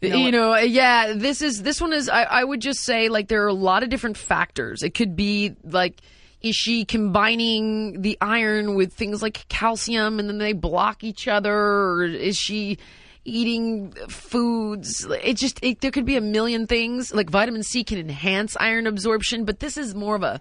[0.00, 3.08] You you know know, yeah this is this one is I, I would just say
[3.08, 6.00] like there are a lot of different factors it could be like
[6.40, 11.54] is she combining the iron with things like calcium and then they block each other?
[11.54, 12.78] Or is she
[13.24, 15.06] eating foods?
[15.22, 17.12] It just it, there could be a million things.
[17.12, 20.40] Like vitamin c can enhance iron absorption but this is more of a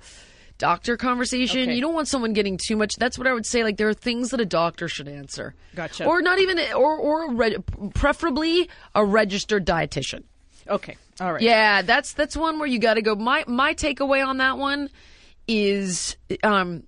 [0.59, 1.61] doctor conversation.
[1.63, 1.75] Okay.
[1.75, 2.95] you don't want someone getting too much.
[2.97, 5.55] That's what i would say like there are things that a doctor should answer.
[5.75, 6.05] Gotcha.
[6.05, 10.23] or not even or or a reg- preferably a registered dietitian.
[10.69, 11.41] Okay, all right.
[11.41, 13.15] yeah that's that's one where you got to go.
[13.15, 14.89] My my takeaway on that one
[15.47, 16.83] is um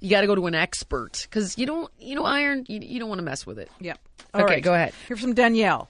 [0.00, 3.00] you got to go to an expert because you don't you know iron you, you
[3.00, 3.98] don't want to mess with it Yep.
[4.34, 4.92] Okay, go ahead.
[5.06, 5.88] Here from Danielle.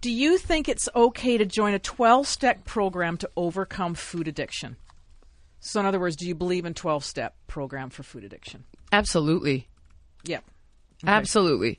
[0.00, 4.76] Do you think it's okay to join a 12 step program to overcome food addiction?
[5.60, 8.64] So, in other words, do you believe in 12 step program for food addiction?
[8.92, 9.68] absolutely
[10.24, 10.44] Yep.
[11.06, 11.78] absolutely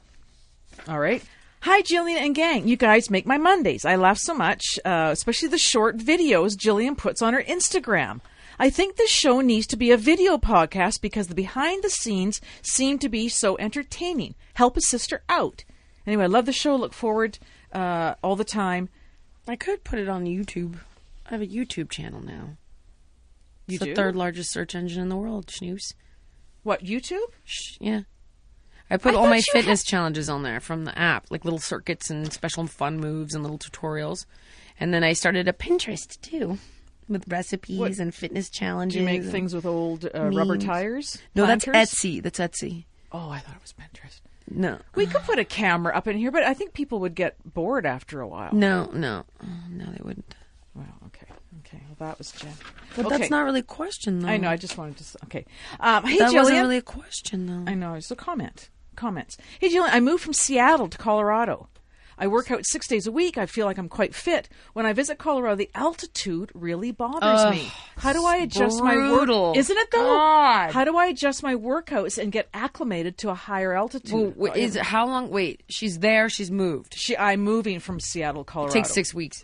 [0.87, 1.21] All right.
[1.63, 2.67] Hi, Jillian and gang.
[2.67, 3.85] You guys make my Mondays.
[3.85, 8.21] I laugh so much, uh, especially the short videos Jillian puts on her Instagram.
[8.63, 12.39] I think this show needs to be a video podcast because the behind the scenes
[12.61, 14.35] seem to be so entertaining.
[14.53, 15.63] Help a sister out.
[16.05, 16.75] Anyway, I love the show.
[16.75, 17.39] Look forward
[17.73, 18.89] uh, all the time.
[19.47, 20.75] i could put it on youtube
[21.25, 22.57] i have a youtube channel now
[23.65, 23.89] You it's do?
[23.89, 25.93] the third largest search engine in the world snooze
[26.63, 27.31] What, YouTube?
[27.45, 28.01] Sh- yeah
[28.89, 32.09] I put I all my fitness challenges on there from the app, like little circuits
[32.09, 34.25] and special fun moves and little tutorials.
[34.77, 36.57] And then I started a Pinterest too,
[37.07, 38.95] with recipes What- and fitness challenges.
[38.95, 41.17] Do you make things with old uh, rubber tires?
[41.35, 42.21] No, that's Etsy.
[42.21, 42.85] That's Etsy.
[43.11, 44.21] Oh, I thought it was Pinterest.
[44.49, 47.35] No, We could put a camera up in here, but I think people would get
[47.45, 48.53] bored after a while.
[48.53, 49.23] no, no,
[49.69, 49.85] no.
[49.85, 50.35] They wouldn't.
[50.73, 51.25] Well, okay.
[51.59, 51.81] Okay.
[51.87, 52.51] Well, that was Jen.
[52.97, 53.17] But Okay.
[53.17, 54.27] that's not really a question, though.
[54.27, 54.49] I know.
[54.49, 55.03] I just wanted to.
[55.03, 55.45] s- Okay.
[55.79, 56.35] Um, hey, that Jillian.
[56.35, 57.69] wasn't really a question, though.
[57.71, 57.93] I know.
[57.93, 58.69] It's a comment.
[58.95, 59.37] Comments.
[59.59, 59.89] Hey, Jillian.
[59.91, 61.69] I moved from Seattle to Colorado.
[62.21, 63.39] I work out six days a week.
[63.39, 64.47] I feel like I'm quite fit.
[64.73, 67.71] When I visit Colorado, the altitude really bothers Ugh, me.
[67.97, 69.47] How do I it's adjust my brutal.
[69.49, 69.57] work?
[69.57, 69.97] Isn't it though?
[70.05, 70.71] God.
[70.71, 74.35] How do I adjust my workouts and get acclimated to a higher altitude?
[74.37, 75.31] Well, is it how long?
[75.31, 76.29] Wait, she's there.
[76.29, 76.93] She's moved.
[76.95, 78.71] She, I'm moving from Seattle, It Colorado.
[78.71, 79.43] It takes six weeks.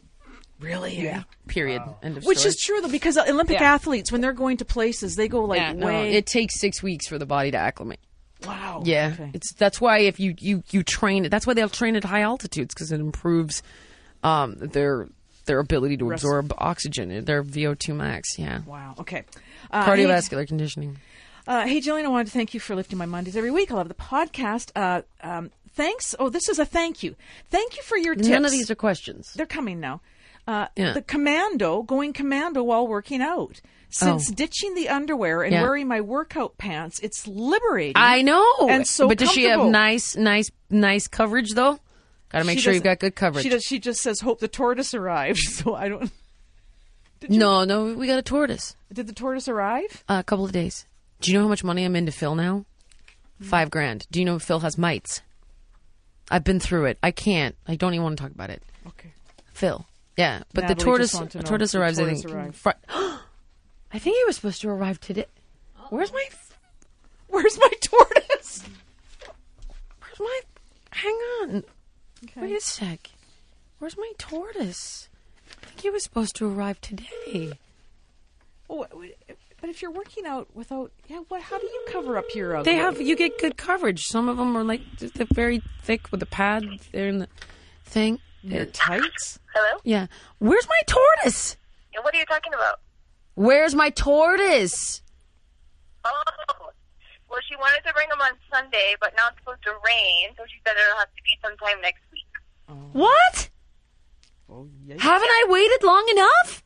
[0.59, 0.99] Really?
[1.01, 1.23] Yeah.
[1.47, 1.81] Period.
[2.03, 2.49] End of Which story.
[2.49, 3.73] is true though, because Olympic Yeah.
[3.73, 6.13] athletes, when they're going to places, they go like yeah, no, way.
[6.13, 7.99] it takes six weeks for the body to acclimate.
[8.47, 8.81] Wow.
[8.85, 9.31] Yeah, Okay.
[9.33, 12.21] it's that's why if you you you train it, that's why they'll train at high
[12.21, 13.61] altitudes because it improves
[14.23, 15.07] um, their
[15.45, 18.37] their ability to Res- absorb oxygen, their VO2 max.
[18.37, 18.95] Yeah, Wow.
[18.99, 19.23] Okay.
[19.71, 20.97] Uh, cardiovascular conditioning.
[21.47, 23.71] Uh, hey, Jillian, I wanted to thank you for lifting my Mondays every week.
[23.71, 24.71] I love the podcast.
[24.75, 26.13] Uh, um, thanks.
[26.19, 27.15] Oh, this is a thank you.
[27.49, 28.27] Thank you for your tips.
[28.27, 29.31] None of these are questions.
[29.33, 30.01] They're coming now.
[30.45, 30.91] Uh, Yeah.
[30.91, 33.61] The commando, going commando while working out.
[33.89, 34.33] Since Oh.
[34.33, 35.61] ditching the underwear and Yeah.
[35.61, 37.93] wearing my workout pants, it's liberating.
[37.95, 41.79] I know, And so but does she have nice, nice, nice coverage though?
[42.29, 43.43] Got to make She sure you've got good coverage.
[43.43, 43.63] She does.
[43.63, 46.11] She just says, "Hope the tortoise arrives." So I don't.
[47.29, 48.75] no, no, we got a tortoise.
[48.91, 50.03] Did the tortoise arrive?
[50.09, 50.85] Uh, a couple of days.
[51.21, 52.65] Do you know how much money I'm into Phil now?
[53.41, 54.05] Five grand.
[54.11, 55.21] Do you know Phil has mites?
[56.29, 56.97] I've been through it.
[57.01, 57.55] I can't.
[57.67, 58.61] I don't even want to talk about it.
[58.87, 59.11] Okay.
[59.53, 59.85] Phil.
[60.17, 61.97] Yeah, but Natalie the tortoise to tortoise if the arrives.
[61.97, 62.35] tortoise I think.
[62.35, 63.19] arrived.
[63.93, 65.25] I think he was supposed to arrive today.
[65.89, 66.25] Where's my?
[67.27, 68.63] Where's my tortoise?
[70.01, 70.39] Where's my?
[70.91, 71.63] Hang on.
[72.35, 73.09] Wait a sec.
[73.79, 75.09] Where's my tortoise?
[75.63, 77.53] I think he was supposed to arrive today.
[78.69, 78.85] Oh,
[79.61, 81.41] but if you're working out without, yeah, what?
[81.41, 82.57] How do you cover up your?
[82.57, 84.07] Uh, They have you get good coverage.
[84.07, 86.65] Some of them are like they're very thick with the pad.
[86.91, 87.27] They're in the
[87.85, 88.19] thing.
[88.43, 89.39] Your tights.
[89.53, 89.79] Hello?
[89.83, 90.07] Yeah.
[90.39, 91.57] Where's my tortoise?
[91.95, 92.79] And what are you talking about?
[93.37, 95.03] Where's my tortoise?
[96.03, 96.23] Oh,
[97.29, 100.43] well, she wanted to bring them on Sunday, but now it's supposed to rain, so
[100.47, 102.25] she said it'll have to be sometime next week.
[102.67, 102.73] Oh.
[102.93, 103.49] What?
[104.51, 104.95] Oh, yeah.
[104.97, 106.63] Haven't I waited long enough?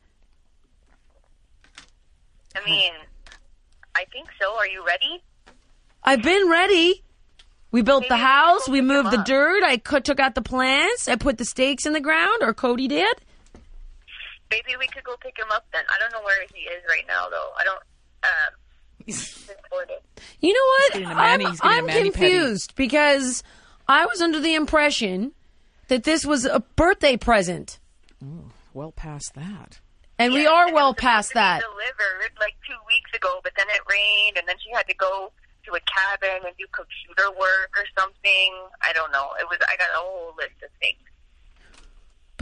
[2.56, 2.92] I mean,
[3.94, 4.56] I think so.
[4.56, 5.22] Are you ready?
[6.02, 7.04] I've been ready.
[7.70, 8.68] We built the Maybe we house.
[8.68, 9.26] We moved the up.
[9.26, 9.62] dirt.
[9.62, 11.06] I took out the plants.
[11.06, 13.18] I put the stakes in the ground, or Cody did.
[14.52, 15.84] Maybe we could go pick him up then.
[15.88, 17.50] I don't know where he is right now, though.
[17.58, 17.82] I don't.
[18.22, 18.52] Um.
[20.40, 20.92] You know what?
[20.92, 22.12] getting I'm, he's getting a I'm mani-pedi.
[22.12, 23.42] confused because
[23.88, 25.32] I was under the impression
[25.88, 27.78] that this was a birthday present,
[28.72, 29.80] Well past that.
[30.18, 31.62] and we are well past that.
[31.62, 35.32] Delivered like two weeks ago, but then it rained, and then she had to go
[35.66, 38.50] to a cabin and do computer work or something.
[38.82, 39.30] I don't know.
[39.40, 39.58] It was.
[39.68, 40.98] I got a whole list of things.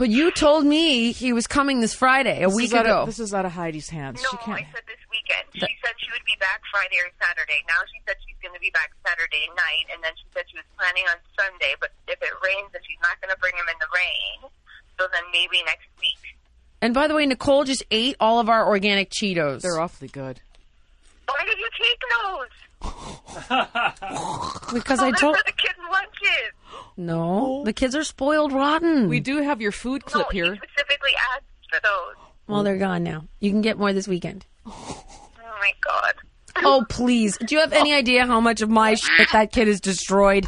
[0.01, 2.97] But you told me he was coming this Friday, a This week is out ago.
[3.01, 4.17] Of, this is out of Heidi's hands.
[4.17, 4.57] No, she can't.
[4.57, 5.45] I said this weekend.
[5.53, 7.61] She said she would be back Friday or Saturday.
[7.69, 10.57] Now she said she's going to be back Saturday night, and then she said she
[10.57, 11.77] was planning on Sunday.
[11.77, 14.49] But if it rains, then she's not going to bring him in the rain.
[14.97, 16.33] So then maybe next week.
[16.81, 19.61] and by the way, Nicole just ate all of our organic Cheetos.
[19.61, 20.41] They're awfully good.
[21.29, 22.49] Why did you take those?
[24.73, 26.57] because oh, I they're told for the kids' lunches.
[26.97, 29.07] No, the kids are spoiled rotten.
[29.07, 30.53] We do have your food clip no, here.
[30.53, 32.25] He specifically asked for those.
[32.47, 33.25] Well, they're gone now.
[33.39, 34.45] You can get more this weekend.
[34.65, 35.03] Oh
[35.59, 36.13] my god.
[36.63, 37.37] Oh, please.
[37.37, 40.47] Do you have any idea how much of my shit that kid has destroyed?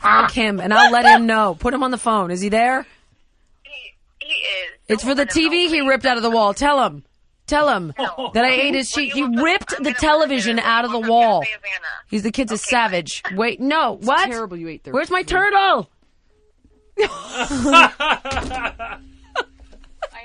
[0.00, 1.56] Fuck him, and I'll let him know.
[1.58, 2.30] Put him on the phone.
[2.30, 2.86] Is he there?
[4.18, 4.78] He is.
[4.88, 6.54] It's for the TV he ripped out of the wall.
[6.54, 7.04] Tell him.
[7.48, 9.12] Tell him that I ate his sheet.
[9.12, 11.42] He ripped the television out of the wall.
[12.08, 13.22] He's the kid's a savage.
[13.34, 13.98] Wait, no.
[14.02, 14.26] What?
[14.26, 15.90] terrible you ate their Where's my turtle?
[17.00, 17.88] I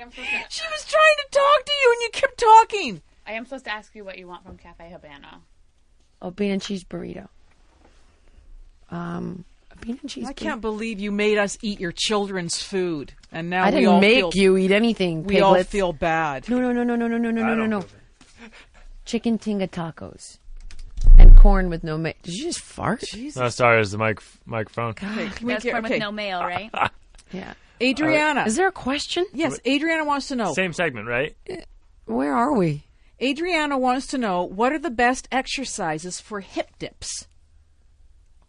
[0.00, 0.34] am supposed to.
[0.50, 3.02] She was trying to talk to you, and you kept talking.
[3.26, 5.40] I am supposed to ask you what you want from Cafe Habana.
[6.20, 7.28] Oh, bean and cheese burrito.
[8.90, 9.53] Um, a
[9.84, 10.26] bean and cheese.
[10.26, 14.00] I can't believe you made us eat your children's food, and now I didn't all
[14.00, 15.24] make feel, you eat anything.
[15.24, 16.48] We all feel bad.
[16.48, 17.84] No, no, no, no, no, no, no, no, no, no, no.
[19.04, 20.38] Chicken tinga tacos
[21.18, 22.14] and corn with no mail.
[22.22, 23.00] Did you just fart?
[23.00, 23.38] Jesus.
[23.40, 24.90] No, sorry, it's the mic- microphone.
[24.90, 25.94] Okay, That's get, corn okay.
[25.94, 26.70] with no mail, right?
[27.32, 27.54] Yeah.
[27.82, 28.42] Adriana.
[28.42, 29.26] Uh, is there a question?
[29.32, 30.54] yes, Adriana wants to know.
[30.54, 31.34] Same segment, right?
[31.50, 31.56] Uh,
[32.04, 32.84] where are we?
[33.20, 37.26] Adriana wants to know what are the best exercises for hip dips?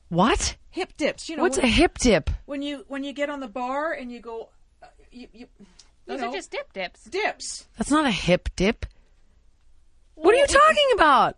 [0.09, 0.55] What?
[0.71, 1.29] Hip dips.
[1.29, 2.29] You know What's when, a hip dip?
[2.45, 4.49] when you when you get on the bar and you go,
[4.83, 5.65] uh, you, you, you
[6.05, 7.03] Those know, are just dip dips.
[7.05, 7.65] dips.
[7.77, 8.85] That's not a hip dip.
[10.15, 11.37] What are you talking about?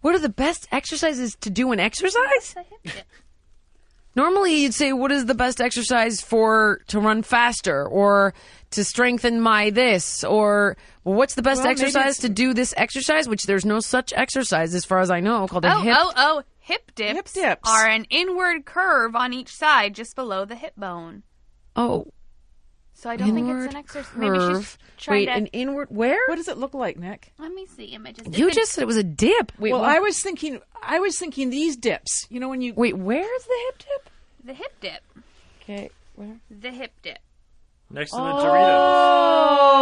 [0.00, 2.54] What are the best exercises to do an exercise?
[4.16, 8.34] Normally, you'd say, "What is the best exercise for to run faster or
[8.70, 13.28] to strengthen my this or well, what's the best Well, exercise to do this exercise?"
[13.28, 15.94] Which there's no such exercise, as far as I know, called a Oh, hip.
[15.96, 16.42] oh, oh!
[16.70, 17.68] Hip dips, dips.
[17.68, 21.22] are an inward curve on each side, just below the hip bone.
[21.76, 22.06] Oh,
[22.94, 24.12] So I don't think it's an exercise.
[24.16, 24.78] Maybe she's curve.
[24.98, 25.32] trying Wait, to.
[25.32, 26.20] an inward where?
[26.28, 27.32] What does it look like, Nick?
[27.38, 28.26] Let me see images.
[28.38, 29.52] You It's just said it was a dip.
[29.58, 30.60] Wait, well, what- I was thinking.
[30.82, 32.26] I was thinking these dips.
[32.30, 32.96] You know when you wait.
[32.96, 34.10] Where's the hip dip?
[34.44, 35.02] the hip dip.
[35.62, 36.36] Okay, where?
[36.50, 37.18] The hip dip.
[37.90, 38.80] Next to the Doritos.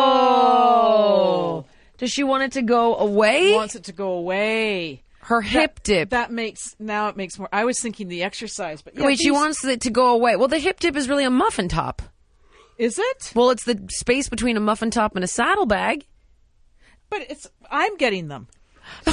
[0.00, 1.64] Oh.
[1.64, 1.64] oh!
[1.98, 3.54] Does she want it to go away?
[3.54, 5.02] wants it to go away.
[5.28, 6.10] Her hip That- dip.
[6.10, 7.50] That makes now it makes more.
[7.52, 10.36] I was thinking the exercise, but yeah, Wait, she wants it to go away.
[10.36, 12.00] Well, the hip dip is really a muffin top.
[12.78, 13.32] Is it?
[13.34, 16.06] Well, it's the space between a muffin top and a saddlebag.
[17.10, 17.46] But it's.
[17.70, 18.48] I'm getting them.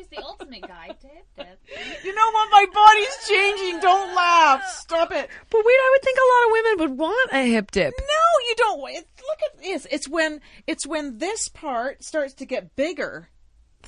[0.00, 1.60] Here's the ultimate guide to hip dip.
[2.04, 2.50] You know what?
[2.50, 3.80] My body's changing.
[3.80, 4.64] Don't laugh.
[4.66, 5.28] Stop it.
[5.50, 7.92] But wait, I would think a lot of women would want a hip dip.
[7.98, 8.90] No, you don't.
[8.90, 9.86] It- Look at this.
[9.90, 13.28] It's when it's when this part starts to get bigger.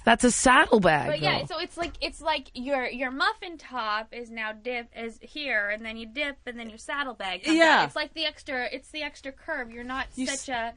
[0.04, 1.08] That's a saddlebag.
[1.08, 1.56] But yeah, though.
[1.56, 5.84] so it's like it's like your your muffin top is now dip is here, and
[5.84, 7.44] then you dip, and then your saddlebag.
[7.44, 7.80] Comes Yeah.
[7.80, 7.86] out.
[7.86, 8.68] it's like the extra.
[8.72, 9.70] It's the extra curve.
[9.70, 10.74] You're not You such a.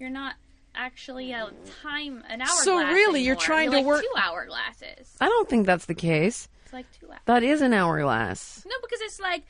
[0.00, 0.34] You're not
[0.74, 1.50] actually a
[1.82, 2.48] time an hour.
[2.62, 5.08] So really, you're trying to like work- two hourglasses.
[5.20, 6.48] I don't think that's the case.
[6.64, 7.20] It's like two hours.
[7.26, 8.64] That is an hourglass.
[8.66, 9.42] No, because it's like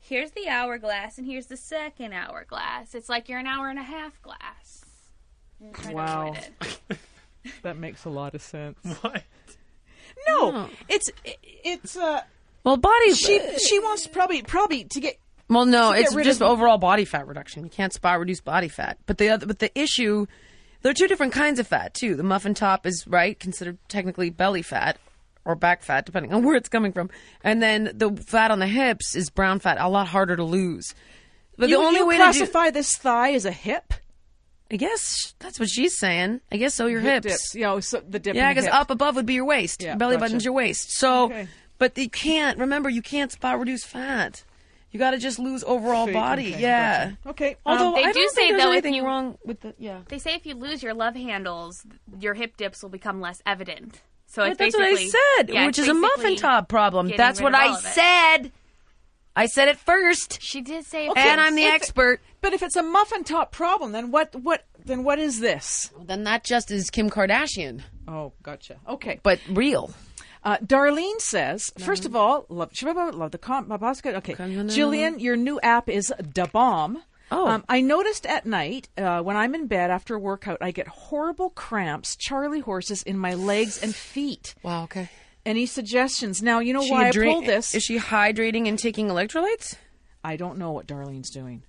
[0.00, 2.94] here's the hourglass and here's the second hourglass.
[2.94, 4.84] It's like you're an hour and a half glass.
[5.60, 6.34] You're trying to Wow.
[7.62, 8.78] That makes a lot of sense.
[9.02, 9.22] What?
[10.28, 10.68] No, No.
[10.88, 11.10] it's
[11.42, 12.22] it's uh.
[12.62, 13.12] Well, body.
[13.14, 15.18] She she wants probably probably to get
[15.50, 17.64] Well, no, it's just of- overall body fat reduction.
[17.64, 18.96] You can't spot reduce body fat.
[19.06, 20.26] But the other, but the issue,
[20.84, 22.14] there are two different kinds of fat too.
[22.14, 24.98] The muffin top is right considered technically belly fat
[25.46, 27.10] or back fat, depending on where it's coming from,
[27.42, 30.94] and then the fat on the hips is brown fat, a lot harder to lose.
[31.56, 33.94] But you, the only way to do, classify this thigh as a hip.
[34.70, 36.40] I guess that's what she's saying.
[36.52, 36.86] I guess so.
[36.86, 37.52] Your Hip hips.
[37.52, 37.60] dip.
[37.60, 38.34] You oh, know, so the dip.
[38.34, 39.82] Yeah, because up above would be your waist.
[39.82, 40.24] Yeah, Belly gotcha.
[40.24, 40.90] button's your waist.
[40.98, 41.48] So, Okay.
[41.78, 42.58] but you can't.
[42.58, 44.42] Remember, you can't spot reduce fat.
[44.94, 46.52] You got to just lose overall Shape, body.
[46.54, 47.06] okay, yeah.
[47.08, 47.18] gotcha.
[47.30, 47.56] Okay.
[47.66, 49.60] Although um, They I do don't say, think there's though, if anything you- wrong with
[49.60, 50.02] the yeah.
[50.08, 51.84] They say if you lose your love handles,
[52.20, 54.00] your hip dips will become less evident.
[54.28, 56.36] So But it's that's what I basically- said, yeah, which it's is a muffin basically
[56.36, 57.06] top problem.
[57.08, 57.88] getting That's rid what of I all of it.
[57.88, 58.52] said.
[59.36, 60.40] I said it first.
[60.40, 62.20] She did say, Okay, and I'm the if- expert.
[62.40, 65.90] But if it's a muffin top problem, then what what then what is this?
[66.00, 68.76] Then that just is Kim Kardashian, Oh, gotcha.
[68.88, 69.18] Okay.
[69.24, 69.92] but real.
[70.44, 73.72] Uh, Darlene says, first of all, love, love the com-.
[73.72, 77.02] Okay, Jillian, your new app is Da Bomb.
[77.30, 77.48] Oh.
[77.48, 80.86] Um, I noticed at night uh, when I'm in bed after a workout, I get
[80.86, 84.54] horrible cramps, Charlie horses in my legs and feet.
[84.62, 84.84] Wow.
[84.84, 85.08] Okay.
[85.46, 86.42] Any suggestions?
[86.42, 87.74] Now you know She why hydra- I pulled this.
[87.74, 89.76] Is she hydrating and taking electrolytes?
[90.22, 91.62] I don't know what Darlene's doing.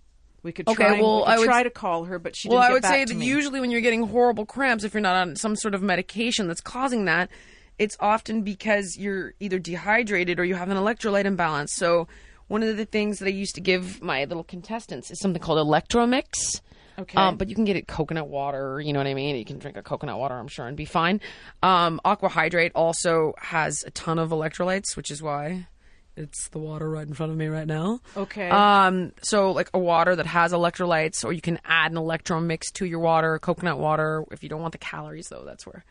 [0.44, 1.02] We could Okay, try.
[1.02, 3.16] well, we I would- try to call her, but she well, I would say that
[3.16, 3.26] me.
[3.26, 6.62] usually when you're getting horrible cramps, if you're not on some sort of medication that's
[6.62, 7.30] causing that,
[7.78, 11.74] it's often because you're either dehydrated or you have an electrolyte imbalance.
[11.74, 12.08] So
[12.48, 15.66] one of the things that I used to give my little contestants is something called
[15.66, 16.62] Electromix.
[16.98, 17.18] Okay.
[17.18, 19.36] Um, but you can get it coconut water, you know what I mean?
[19.36, 21.20] You can drink a coconut water, I'm sure, and be fine.
[21.62, 25.68] Um, Aqua Hydrate also has a ton of electrolytes, which is why
[26.16, 28.00] it's the water right in front of me right now.
[28.16, 28.50] Okay.
[28.50, 32.72] Um, so like a water that has electrolytes, or you can add an electro mix
[32.74, 34.24] to your water, coconut water.
[34.32, 35.84] If you don't want the calories, though, that's where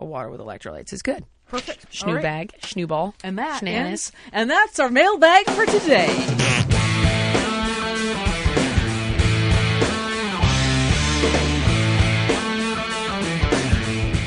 [0.00, 1.24] a water with electrolytes is good.
[1.46, 1.90] Perfect.
[1.90, 2.22] Schnoo right.
[2.22, 6.06] bag, schnoo ball, And that ends, and that's our mailbag for today.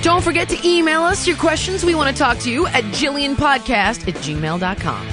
[0.02, 1.86] Don't forget to email us your questions.
[1.86, 5.08] We want to talk to you at jillianpodcast at gmail.com.